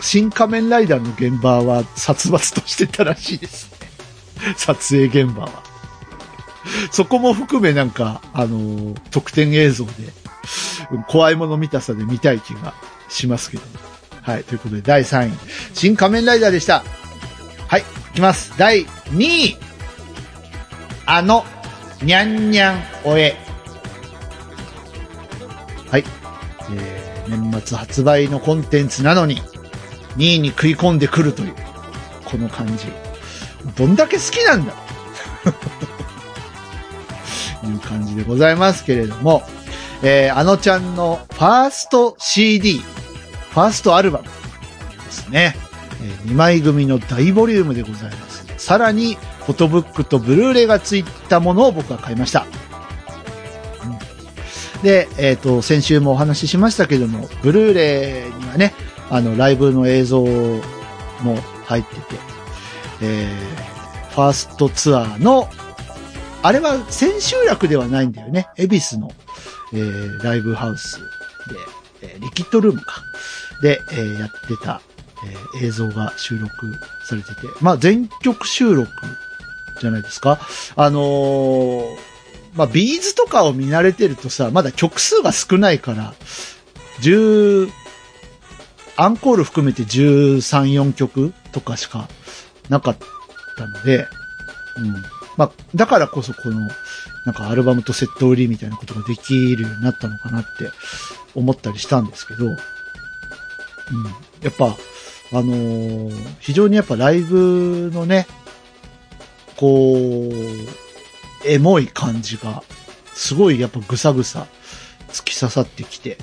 [0.00, 3.88] 新仮面ライダーの現場は殺伐としてたらしいですね。
[4.56, 5.62] 撮影現場は。
[6.90, 9.92] そこも含めなんか、あのー特典映像で、
[11.08, 12.74] 怖いもの見たさで見たい気が
[13.12, 13.62] しますけど。
[14.22, 14.44] はい。
[14.44, 15.32] ということで、第3位、
[15.74, 16.84] 新仮面ライダーでした。
[17.68, 17.80] はい。
[17.80, 17.84] い
[18.14, 18.52] きます。
[18.56, 19.56] 第2位。
[21.06, 21.44] あの、
[22.02, 23.36] にゃんにゃんおえ。
[25.90, 26.04] はい。
[26.72, 29.42] えー、年末発売のコンテンツなのに、
[30.16, 31.54] 2位に食い込んでくるという、
[32.24, 32.86] この感じ。
[33.76, 34.72] どんだけ好きなんだ
[37.64, 39.42] いう感じでございますけれども、
[40.02, 42.82] えー、あのちゃんのファースト CD、
[43.52, 44.30] ファーストアルバムで
[45.10, 45.54] すね。
[46.02, 48.46] え2枚組の大ボリュームでございます。
[48.56, 52.46] さらに、フォトブックとブルーレイがついたものを僕は買いました。
[53.84, 58.74] うんで、えっ、と、先週もお話ししましたけども、ブルーレイにはね、
[59.10, 60.62] あの、ライブの映像も
[61.66, 62.02] 入ってて、
[63.02, 65.48] えー、ファーストツアーの、
[66.42, 68.48] あれは千秋楽ではないんだよね。
[68.56, 69.12] 恵比寿の、
[69.72, 71.04] えー、ライブハウスで、
[72.02, 73.02] えーリキッドルームか。
[73.62, 74.82] で、えーやってた、
[75.24, 76.50] えー映像が収録
[77.04, 78.90] されてて、まあ全曲収録
[79.80, 80.38] じゃないですか。
[80.76, 81.96] あのー
[82.54, 86.14] まあビーズとかを見慣れてるとさ、まだ曲数が少ないから、
[87.00, 87.70] 10、
[88.96, 92.08] アンコール含めて13、4曲とかしか
[92.68, 92.96] なかっ
[93.56, 94.06] たので、
[94.76, 94.92] うん。
[95.36, 96.68] まあ、だからこそこの、
[97.24, 100.70] なんかアルバムとセット売りみたいなことができるようになったのかなって
[101.34, 102.56] 思ったりしたんですけど、
[103.90, 104.04] うん。
[104.42, 104.76] やっぱ、
[105.32, 108.26] あのー非常にやっぱライブのね、
[109.56, 112.62] こう、エモい感じが、
[113.14, 114.46] すごいやっぱぐさぐさ
[115.08, 116.18] 突き刺さってきて、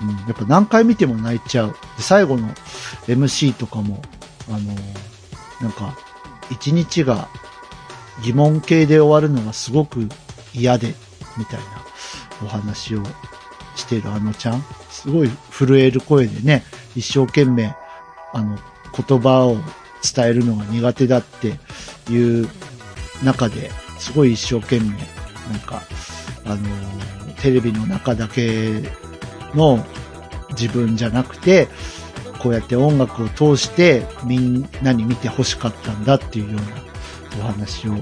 [0.00, 1.76] うん、やっぱ何回見ても泣いちゃう。
[1.96, 2.48] で最後の
[3.06, 4.02] MC とかも、
[4.48, 4.76] あのー
[5.62, 5.96] なんか、
[6.50, 7.28] 一日が
[8.22, 10.08] 疑問系で終わるのがすごく
[10.54, 10.94] 嫌で、
[11.36, 11.64] みたいな
[12.44, 13.02] お話を
[13.76, 14.64] しているあのちゃん。
[14.90, 16.64] すごい震える声でね、
[16.94, 17.74] 一生懸命、
[18.32, 18.58] あの、
[19.06, 19.56] 言葉を
[20.02, 21.54] 伝えるのが苦手だって
[22.10, 22.48] いう
[23.22, 24.98] 中で、すごい一生懸命、なん
[25.60, 25.82] か、
[26.44, 26.58] あの、
[27.40, 28.82] テレビの中だけ
[29.54, 29.84] の
[30.50, 31.68] 自分じゃなくて、
[32.40, 37.94] こうやって音楽を通してみんなに見て欲しかったんだっていうようなお話を、あ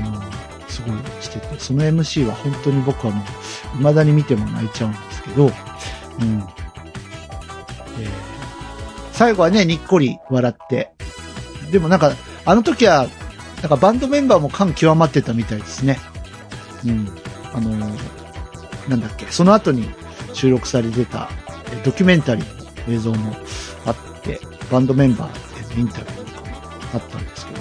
[0.00, 0.22] の、
[0.68, 4.98] すごいしてて、その MC は本当に僕はもう、未だに見ても泣いちゃうんで
[5.30, 5.50] けど、うん。
[8.00, 8.30] えー
[9.12, 10.92] 最後はね、にっこり笑って。
[11.70, 12.12] でもなんか、
[12.46, 13.06] あの時は、
[13.60, 15.98] なんかバンドメンバーも感極まってたみたいですね。
[16.86, 17.06] うん。
[17.52, 17.70] あの
[18.88, 19.90] なんだっけ、その後に
[20.32, 21.28] 収録されてた
[21.84, 23.36] ドキュメンタリーの映像も
[23.84, 26.56] あって、バンドメンバーへのインタビューとかも
[26.94, 27.60] あったんですけど、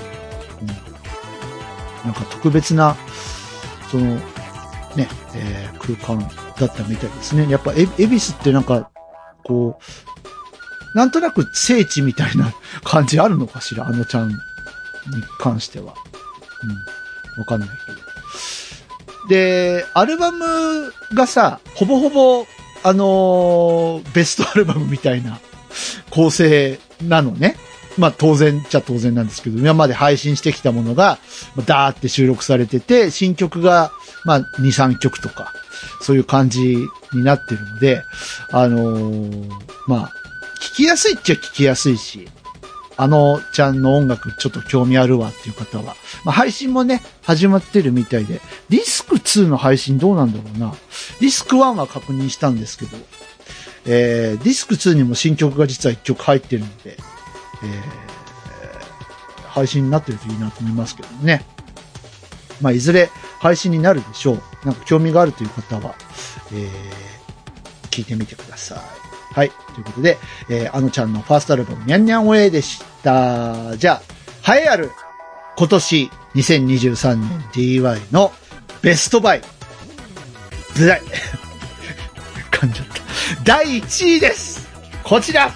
[0.61, 0.67] うん。
[0.67, 0.73] な
[2.11, 2.95] んか特別な、
[3.91, 4.15] その、
[4.95, 7.49] ね、えー空間だったみたいですね。
[7.49, 8.89] やっぱエ、ビスってなんか、
[9.43, 9.79] こ
[10.93, 12.53] う、なんとなく聖地みたいな
[12.83, 14.35] 感じあるのかしら、あのちゃんに
[15.39, 15.93] 関しては。
[16.63, 17.39] うん。
[17.39, 18.09] わかんないけど。
[19.29, 22.45] で、アルバムがさ、ほぼほぼ、
[22.81, 25.39] あのーベストアルバムみたいな
[26.09, 27.57] 構成なのね。
[27.97, 31.19] まあ当然っちゃ当然なんですけど、今まで配信してきたものが、
[31.65, 33.91] ダーって収録されてて、新曲が、
[34.25, 35.53] まあ2、3曲とか、
[36.01, 36.77] そういう感じ
[37.13, 38.03] になってるので、
[38.51, 39.49] あのー
[39.87, 40.11] まあ、
[40.61, 42.27] 聞きやすいっちゃ聞きやすいし、
[42.97, 50.73] あのちゃんの音楽ちょっと興味あるわっていう方は、まあ、配信もね、始まってるみたいで、ディスク2の配信どうなんだろうな。
[51.21, 52.97] ディスク1は確認したんですけど、
[53.85, 56.97] えー、ディスク2にも新曲が実は1曲入ってるので、
[57.63, 61.45] えー、配信になってるといいなと思いますけどね。
[62.61, 64.41] まあ、いずれ配信になるでしょう。
[64.65, 65.95] なんか興味があるという方は、
[66.53, 68.79] えー、聞いてみてください。
[69.33, 69.51] はい。
[69.75, 70.17] ということで、
[70.49, 73.77] えー、あのちゃんのファーストアルバム、にゃんにゃんウェイでした。
[73.77, 74.01] じゃ
[74.45, 74.91] あ、栄えある、
[75.57, 78.31] 今年2023年 DY の
[78.81, 79.41] ベストバイ。
[80.75, 81.01] ブライ。
[82.51, 82.99] 噛んじゃった。
[83.43, 84.67] 第1位です
[85.03, 85.51] こちら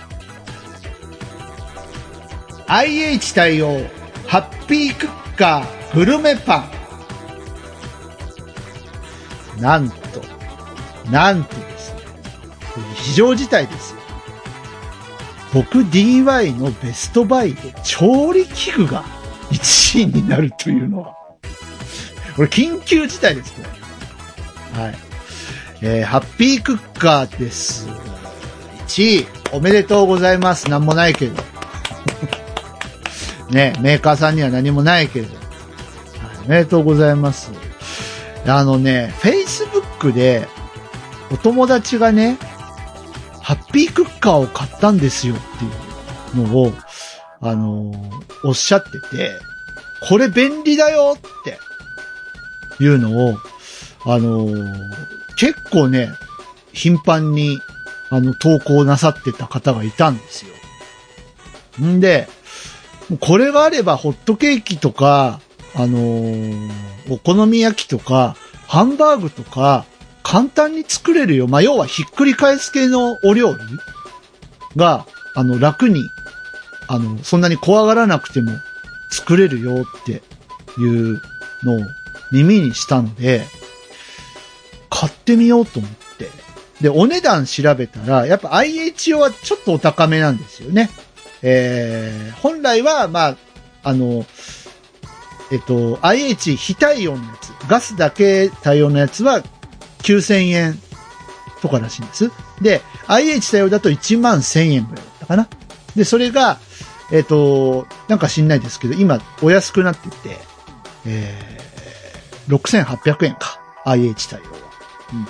[2.68, 3.82] !IH 対応、
[4.28, 6.83] ハッピークッカー、グルメパン。
[9.64, 9.95] なんと、
[11.09, 12.01] なんとですね。
[12.95, 14.01] 非常事態ですよ。
[15.53, 19.05] 僕 DY のベストバイで調理器具が
[19.51, 21.16] 1位になるというのは。
[22.36, 23.61] これ緊急事態です、こ
[24.76, 24.82] れ。
[24.84, 24.95] はい。
[25.82, 27.88] えー、ハッピークッカーです。
[28.88, 30.70] 1位、おめでとうございます。
[30.70, 31.41] なんもないけど。
[33.49, 35.30] ね、メーカーさんには何もないけど。
[36.45, 37.62] おめでとうございます。
[38.46, 40.48] あのね、Facebook で、
[41.32, 42.38] お友達がね、
[43.41, 45.38] ハッピークッカーを買ったんですよっ
[46.34, 46.74] ていうのを、
[47.41, 49.32] あのーおっしゃってて、
[50.10, 51.22] これ便利だよっ
[52.78, 53.38] ていうのを、
[54.06, 54.84] あのー
[55.38, 56.10] 結構ね、
[56.74, 57.60] 頻繁に、
[58.10, 61.86] あの、投稿なさってた方がいたんですよ。
[61.86, 62.28] んで、
[63.20, 65.39] これがあればホットケーキとか、
[65.76, 68.36] あのーお好み焼きとか、
[68.68, 69.86] ハンバーグとか、
[70.24, 71.47] 簡単に作れるよ。
[71.47, 73.60] まあ、要はひっくり返す系のお料理
[74.76, 76.10] が、あの、楽に、
[76.88, 78.51] あの、そんなに怖がらなくても
[79.12, 80.24] 作れるよって
[80.80, 81.22] いう
[81.64, 81.80] のを
[82.32, 83.45] 耳にしたので、
[84.89, 86.30] 買ってみようと思って。
[86.82, 90.89] で、お値段調べたら、やっぱ IHO はちょっとお高めなんですよね。
[91.41, 93.38] えー、本来は、まあ、
[93.84, 94.26] あの、
[95.54, 99.43] えっと、IH 非対応のやつ、ガスだけ対応のやつは
[99.99, 100.80] 9000円
[101.62, 102.32] とからしいんです。
[102.60, 105.47] で、IH 対応だと1万1000円ぐらいだったかな。
[105.95, 106.58] で、それが、
[107.12, 110.39] えっと、なんか知んないですけど、今お安くなってて、
[111.06, 113.62] えー、6800円か。
[113.86, 114.49] IH 対応は。
[115.14, 115.24] うん。
[115.24, 115.28] っ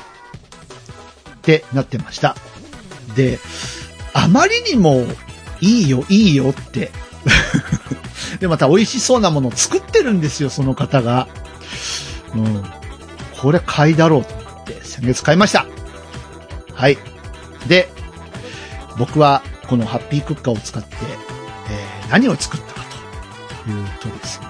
[1.41, 2.37] てなってました。
[3.13, 3.39] で、
[4.13, 5.05] あまりにも
[5.59, 6.91] いいよ、いいよって。
[8.43, 11.29] で、また美味しそうなものを作ってるんですよ、その方が。
[12.35, 12.63] うん。
[13.41, 14.25] これ買いだろうっ
[14.65, 15.65] て、先月買いました。
[16.73, 16.97] はい。
[17.69, 17.87] で、
[18.97, 20.89] 僕はこのハッピークッカーを使って、
[21.69, 22.81] えー何を作ったか
[23.63, 24.47] というとですね、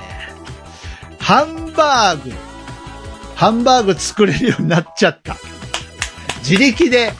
[1.20, 2.32] ハンバーグ、
[3.36, 5.38] ハンバーグ作れるようになっちゃった。
[6.40, 7.14] 自力で、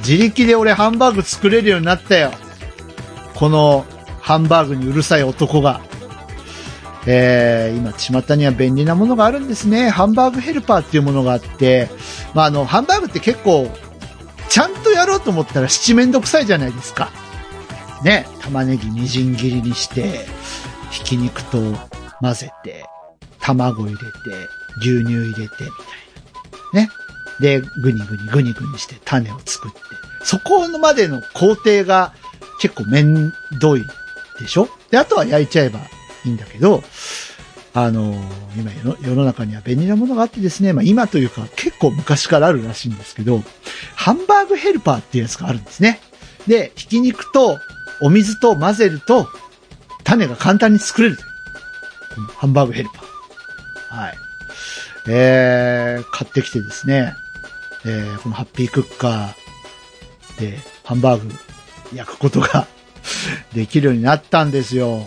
[0.00, 2.30] 自力で俺ハンバーグ作れるようになったよ。
[3.34, 3.86] この
[4.30, 5.80] ハンバーグにうるさい男が。
[7.04, 9.90] えー、今、巷には便利なものがあるんですね。
[9.90, 11.88] ハンバーグヘルパーっていうものがあって、
[12.32, 13.68] まあ、あの、ハンバーグって結構、
[14.48, 17.10] ちゃんとやろうと思ったら七面倒くさいじゃないですか。
[18.04, 20.26] ね、玉ねぎみじん切りにして、
[20.92, 21.58] ひき肉と
[22.20, 22.84] 混ぜて、
[23.40, 24.04] 卵入れて、
[24.78, 25.66] 牛乳入れて、みたい
[26.74, 26.80] な。
[26.82, 26.90] ね。
[27.40, 29.78] で、ぐにぐにぐにぐにして種を作って。
[30.22, 32.12] そこまでの工程が
[32.60, 33.84] 結構めんどい
[34.40, 34.68] でしょ？
[34.90, 35.80] で、あとは焼いちゃえば
[36.24, 36.82] いいんだけど、
[37.72, 38.14] あの
[38.56, 43.42] 今世の中には便利なものがあってですね、まあ今というか結構昔からあるらしいんですけど、
[43.94, 46.00] ハンバーグヘルパーっていうやつがあるんですね。
[46.46, 47.58] で、ひき肉と
[48.00, 49.28] お水と混ぜると
[50.04, 51.18] 種が簡単に作れる。
[52.36, 53.96] ハンバーグヘルパー。
[53.96, 54.14] はい。
[55.08, 57.14] えー、買ってきてですね、
[57.84, 61.34] えー、このハッピークッカーでハンバーグ
[61.94, 62.66] 焼くことが
[63.54, 65.06] できるようになったんですよ。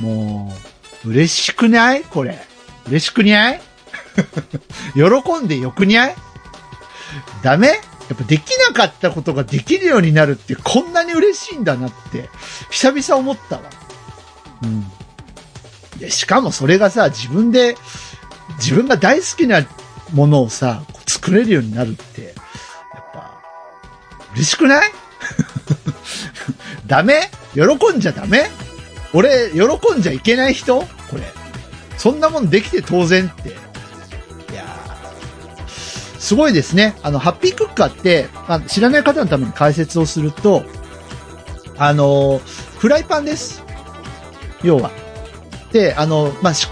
[0.00, 0.56] も
[1.04, 2.02] う、嬉しくない？
[2.02, 2.38] これ。
[2.88, 3.60] 嬉しくにゃい？
[4.94, 6.16] 喜んでよくにゃい？
[7.42, 7.68] ダメ？
[7.68, 12.30] やっぱできなかったことができるようになるってこんなに嬉しいんだなって、
[12.70, 13.62] 久々思ったわ。
[14.62, 14.90] うん。
[15.98, 17.76] で、しかもそれがさ、自分で、
[18.58, 19.66] 自分が大好きな
[20.14, 22.22] ものをさ、作れるようになるって、
[22.94, 23.40] やっぱ、
[24.34, 24.90] 嬉しくない？
[26.88, 27.30] ダメ？
[27.54, 27.62] 喜
[27.96, 28.48] んじゃダメ？
[29.14, 30.80] 俺、喜んじゃいけない人？
[30.80, 31.22] これ。
[31.96, 33.50] そんなもんできて当然って。
[33.50, 33.52] い
[34.54, 34.64] や
[36.18, 36.96] すごいですね。
[37.02, 40.64] あの、ハッピークッカーって、まあ知らない方のために解説をすると、
[41.76, 42.40] あの、
[42.78, 43.62] フライパンです。
[44.62, 44.90] 要は。
[45.72, 46.66] で、あの、まあ、し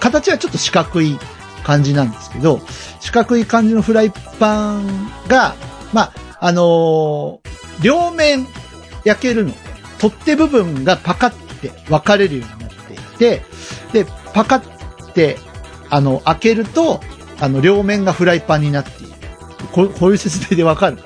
[0.00, 1.18] 形はちょっと四角い
[1.62, 2.60] 感じなんですけど、
[3.00, 5.54] 四角い感じのフライパンが、
[5.92, 7.40] まあ、あの
[7.82, 8.46] 両面
[9.04, 9.52] 焼けるの、
[9.98, 13.42] 取っ手部分がパカって分かれるようになっていて、
[13.92, 14.62] で、パカっ
[15.14, 15.38] て、
[15.90, 17.00] あの、開けると、
[17.40, 19.12] あの、両面がフライパンになっている。
[19.72, 20.98] こうこういう説明でわかる？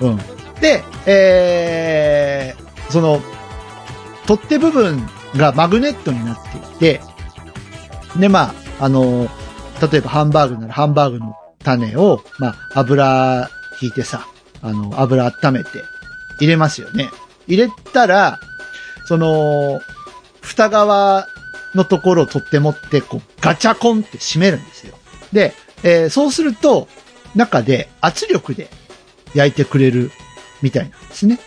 [0.00, 0.16] うん。
[0.60, 3.20] で、えー、その、
[4.26, 5.06] 取っ手部分
[5.36, 7.00] がマグネットになっていて、
[8.18, 9.28] で、まあ、あの、
[9.92, 13.48] 例えばハンバーグならハンバーグの種を、まあ、油
[13.80, 14.26] 引いてさ、
[14.62, 15.70] あの、油温めて
[16.38, 17.10] 入れますよね。
[17.46, 18.40] 入れたら、
[19.06, 19.80] その、
[20.40, 21.26] 蓋側
[21.74, 24.94] のところを取って持って、こう、ガチャコンって閉めるんですよ。
[25.32, 26.88] で、えーそうすると、
[27.34, 28.68] 中で圧力で
[29.34, 30.10] 焼いてくれる
[30.62, 31.38] みたいなんですね。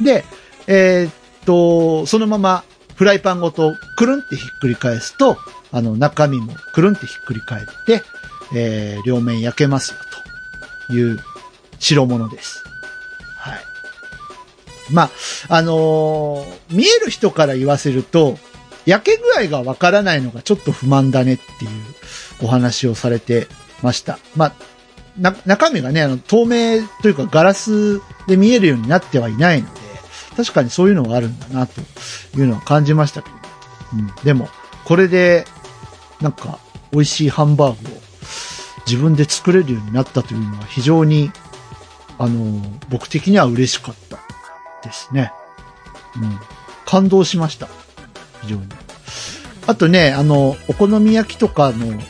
[0.00, 0.24] で、
[0.66, 1.12] えーっ
[1.44, 5.36] と、そのままフライパンごとくるんってひっくり返すと、
[5.72, 8.02] あの中身もくるんってひっくり返って、
[8.54, 9.98] えー両面焼けますよ
[10.88, 11.18] という
[11.78, 12.61] 代物です。
[14.90, 15.10] まあ、
[15.48, 18.38] あのー見える人から言わせると、
[18.86, 21.70] 焼け具合がわからないのがちょっと不満だねっていう
[22.42, 23.46] お話をされて
[23.82, 24.18] ました。
[24.36, 24.52] まあ、
[25.18, 29.80] な、中身がね、あの、透明というかガラスで見えるようになってはいないので、
[30.36, 31.80] 確かにそういうのがあるんだな、と
[32.36, 33.36] いうのは感じましたけど。
[33.94, 34.10] うん。
[34.24, 34.48] でも、
[34.84, 35.44] これで、
[36.20, 36.58] なんか、
[36.92, 38.00] 美味しいハンバーグを
[38.86, 41.30] 自分で作れるようになったというのは非常に、
[42.18, 44.18] あの、僕的には嬉しかった
[44.82, 45.32] ですね。
[46.16, 46.38] うん。
[46.84, 47.68] 感動しました。
[48.42, 48.62] 非常に。
[49.66, 52.00] あとね、あの、お好み焼きとかの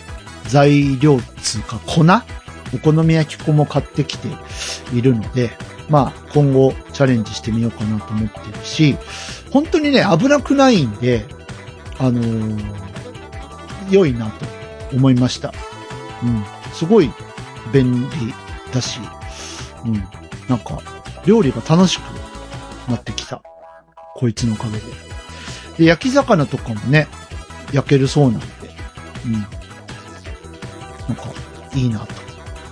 [0.44, 2.02] 材料つうか粉？
[2.74, 4.28] お好み焼き粉も買ってきて
[4.94, 5.50] いるので、
[5.90, 8.96] まあ今後チャレンジしてみようかなと思ってるし、
[9.50, 11.26] 本当にね、危なくないんで、
[11.98, 12.82] あのー
[13.90, 14.46] 良いなと
[14.94, 15.52] 思いました。
[16.22, 16.44] うん。
[16.72, 17.10] すごい
[17.74, 18.08] 便利
[18.72, 19.00] だし、
[19.84, 20.02] うん。
[20.48, 20.80] なんか、
[21.26, 22.02] 料理が楽しく
[22.89, 23.43] なってきた。
[24.14, 24.85] こいつのおかげで。
[25.78, 27.09] で、焼き魚とかもね、
[27.72, 28.47] 焼けるそうなんで、
[29.26, 29.33] うん。
[29.33, 29.43] なん
[31.16, 31.33] か、
[31.74, 32.07] いいなと。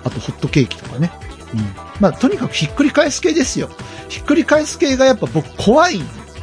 [0.04, 1.10] あと、ホットケーキとかね。
[1.54, 1.60] うん。
[2.00, 3.70] まあ、とにかくひっくり返す系ですよ。
[4.08, 6.00] ひっくり返す系がやっぱ僕怖い、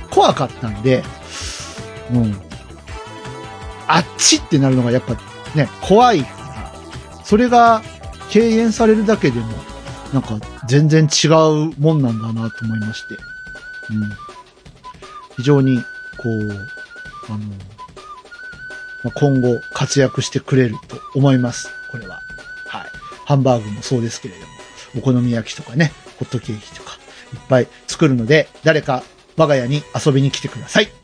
[0.09, 1.03] 怖かったんで、
[2.11, 2.41] うん。
[3.87, 5.15] あっちってなるのがやっぱ
[5.55, 6.73] ね、怖いから、
[7.23, 7.81] それが
[8.29, 9.47] 敬遠されるだけでも、
[10.13, 13.17] なんか全然違うもんなんだなと思いまして。
[13.89, 14.09] うん。
[15.37, 15.83] 非常に、
[16.17, 16.51] こう、
[17.29, 17.39] あの、
[19.03, 21.69] まあ今後活躍してくれると思います。
[21.91, 22.21] これは。
[22.67, 22.89] はい。
[23.25, 24.47] ハンバーグもそうですけれども、
[24.97, 26.97] お好み焼きとかね、ホットケーキとか、
[27.33, 29.03] いっぱい作るので、誰か
[29.35, 30.89] 我が家に遊びに来てください。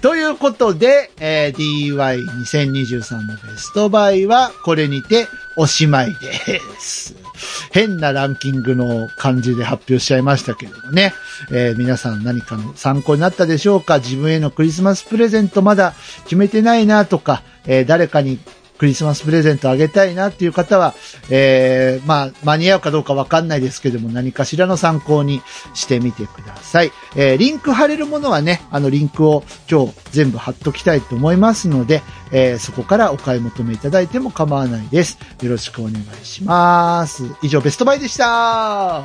[0.00, 5.26] ということで、えー DY2023 のベストバイはこれにて
[5.56, 7.27] おしまいです。
[7.72, 11.12] 変なランキングの感じで発表しちゃいましたけれどもね。
[11.50, 13.98] えー皆さん何かの参考になったでしょうか？
[13.98, 18.38] 自分へのクリスマスプレゼントまだ決めてないなとか、えー誰かに
[18.78, 20.94] クリスマスプレゼントあげたいなっていう方は、
[21.30, 25.42] えーまあ、間に合うかどうかわかんないですけども、何かしらの参考に
[25.74, 26.92] してみてください。
[27.16, 35.18] えーリンク貼れるものはね、あのリンクを今日全部貼っときたいと思いますので、えーそこからお買い求めいただいても構わないです。
[35.42, 37.24] よろしくお願いします。
[37.42, 39.04] 以上、ベストバイでした。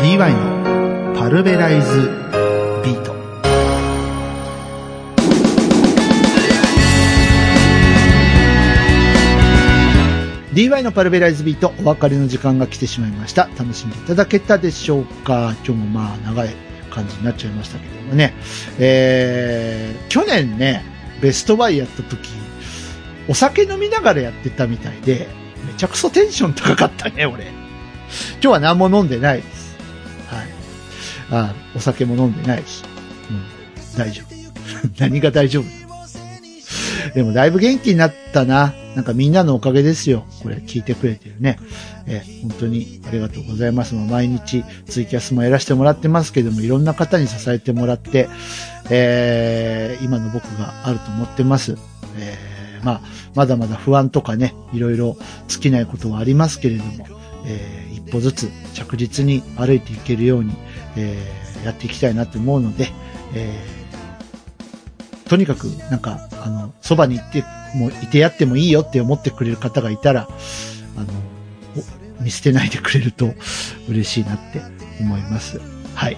[0.00, 2.35] DY のパルベライズ
[10.56, 13.50] DY のパルベライズビート、お別れの時間が来てしまいました。
[13.58, 15.54] 楽しんでいただけたでしょうか？
[15.66, 16.54] 今日もまあ長い
[16.90, 18.32] 感じになっちゃいましたけどもね。
[18.78, 20.82] えー、去年ね、
[21.20, 22.30] ベストバイやった時、
[23.28, 25.28] お酒飲みながらやってたみたいで、
[25.66, 27.44] めちゃくそテンション高かったね、俺。
[27.44, 29.76] 今日は何も飲んでないです。
[30.28, 30.46] はい。
[31.32, 32.82] あお酒も飲んでないし。
[33.30, 34.34] うん、大丈夫。
[34.98, 35.85] 何が大丈夫？
[37.16, 38.74] でもだいぶ元気になったな。
[38.94, 40.26] なんかみんなのおかげですよ。
[40.42, 41.58] これ聞いてくれてるね。
[42.06, 43.94] え本当にありがとうございます。
[43.94, 48.28] 毎日ツイキャスもやらせてもらってますけども、いろんな方に支えてもらって、
[48.90, 51.78] えー今の僕があると思ってます。
[52.18, 53.00] えーまあ、
[53.34, 55.16] まだまだ不安とかね、いろいろ
[55.48, 57.06] 尽きないことはありますけれども、
[57.46, 60.52] えー一歩ずつ着実に歩いていけるように、
[60.98, 62.88] えーやっていきたいなと思うので、
[63.34, 63.75] えー
[65.28, 70.28] とにかく、なんか、あの、そばに行って、もう、いてやってもいいよって思ってくれる方がいたら、
[70.96, 71.06] あの、
[72.20, 73.34] 見捨てないでくれると
[73.88, 74.60] 嬉しいなって
[75.00, 75.60] 思います。
[75.94, 76.16] はい。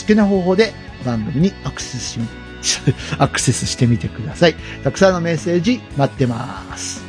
[0.00, 0.72] 好きな方法で
[1.04, 2.20] 番組にアクセスし、
[3.18, 4.54] アクセスしてみてください。
[4.84, 7.02] たくさんのメッセージ待ってます。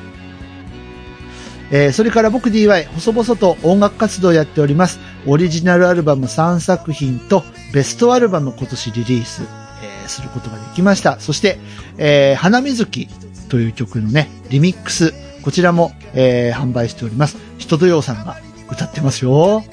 [1.71, 4.99] えーそれから僕 DY、細々と音楽活動やっております。
[5.27, 7.43] オリジナルアルバム3作品と
[7.73, 9.43] ベストアルバム今年リリース、
[9.83, 11.19] えーすることができました。
[11.19, 11.59] そして、
[11.97, 13.07] えー花水木
[13.49, 17.37] という曲のね、リミックス、こちらも、えー販売しております。
[17.57, 18.37] 人とようさんが
[18.71, 19.57] 歌ってますよ。
[19.57, 19.63] はい。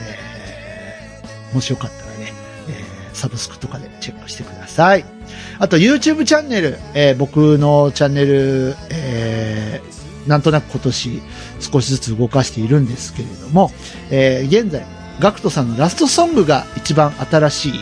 [0.00, 2.32] えーもしよかったらね、
[2.68, 5.04] えーサブスクとかでチェックしてください。
[5.58, 11.20] あと YouTube チャンネル、えー僕のチャンネル、えーなんとなく今年
[11.58, 13.72] 少しずつ動かしているんですけれども、
[14.10, 14.84] えー現在、
[15.20, 17.72] ガクトさんのラストソングが一番新しい、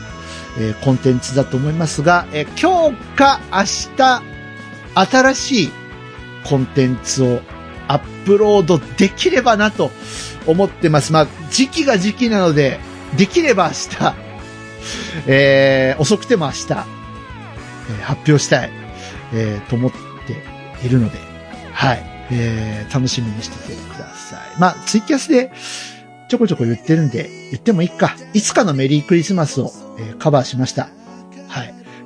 [0.59, 3.59] えーコンテンツだと思いますが、えー今日か明
[3.97, 4.23] 日、
[4.95, 5.71] 新しい
[6.45, 7.41] コンテンツを
[7.89, 9.91] アップロードできればなと
[10.47, 11.13] 思ってます。
[11.13, 12.79] まあ、時期が時期なので、
[13.17, 14.15] できれば明日、
[15.27, 18.71] えー遅くても明日、えー発表したい、
[19.35, 21.19] えーと思っているので、
[21.73, 24.61] はい、えー楽しみにしててください。
[24.61, 25.51] まあ、ツイキャスで
[26.29, 28.15] ちょこちょこ言ってるんで、言ってもいいか。
[28.33, 30.89] いつかのメリークリスマスを、えーカバーしました。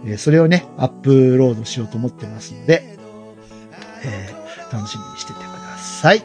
[0.07, 2.97] えそれをね、アップロードしようと思ってますので、
[4.05, 6.25] えー楽しみにしててください。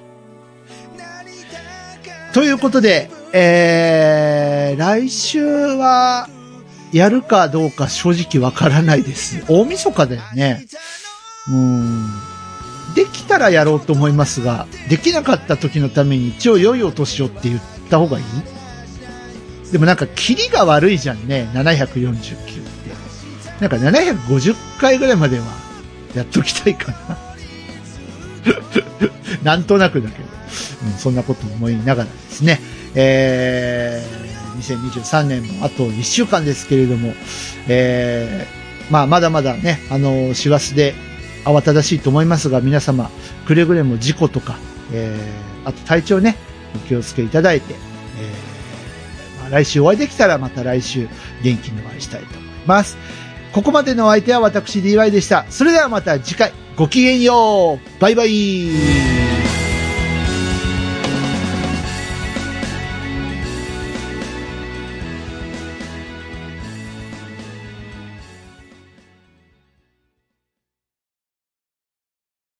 [2.34, 6.27] ということで、えー、来週は、
[6.91, 9.43] やるかどうか正直わからないです。
[9.47, 10.65] 大晦日だよね。
[11.47, 12.07] うん。
[12.95, 17.61] できたらやろうと思いますが、できなかった時のために一応良いお年をって言っ
[17.91, 18.25] た方がいい？
[19.71, 22.68] でもなんか、キリが悪いじゃんね、749。
[23.60, 25.45] なんか750回ぐらいまでは
[26.15, 27.18] やっときたいかな。
[29.44, 30.26] なんとなくだけど、
[30.86, 32.60] うん、そんなこと思いながらですね、
[32.95, 37.14] えー、2023年もあと1週間ですけれども、
[37.68, 40.95] えー、まあまだまだね、あの、師走で
[41.45, 43.10] 慌ただしいと思いますが、皆様、
[43.45, 44.57] くれぐれも事故とか、
[44.94, 46.36] えー、あと体調ね、
[46.76, 51.07] お気をつけいただいて、えーまあ、来週お会いできたらまた来週
[51.44, 52.98] 元気にお会いしたいと思います。
[53.51, 55.45] ここまでのお相手は私 DY でした。
[55.49, 58.01] それではまた次回、ごきげんよう。
[58.01, 59.28] バイバイ。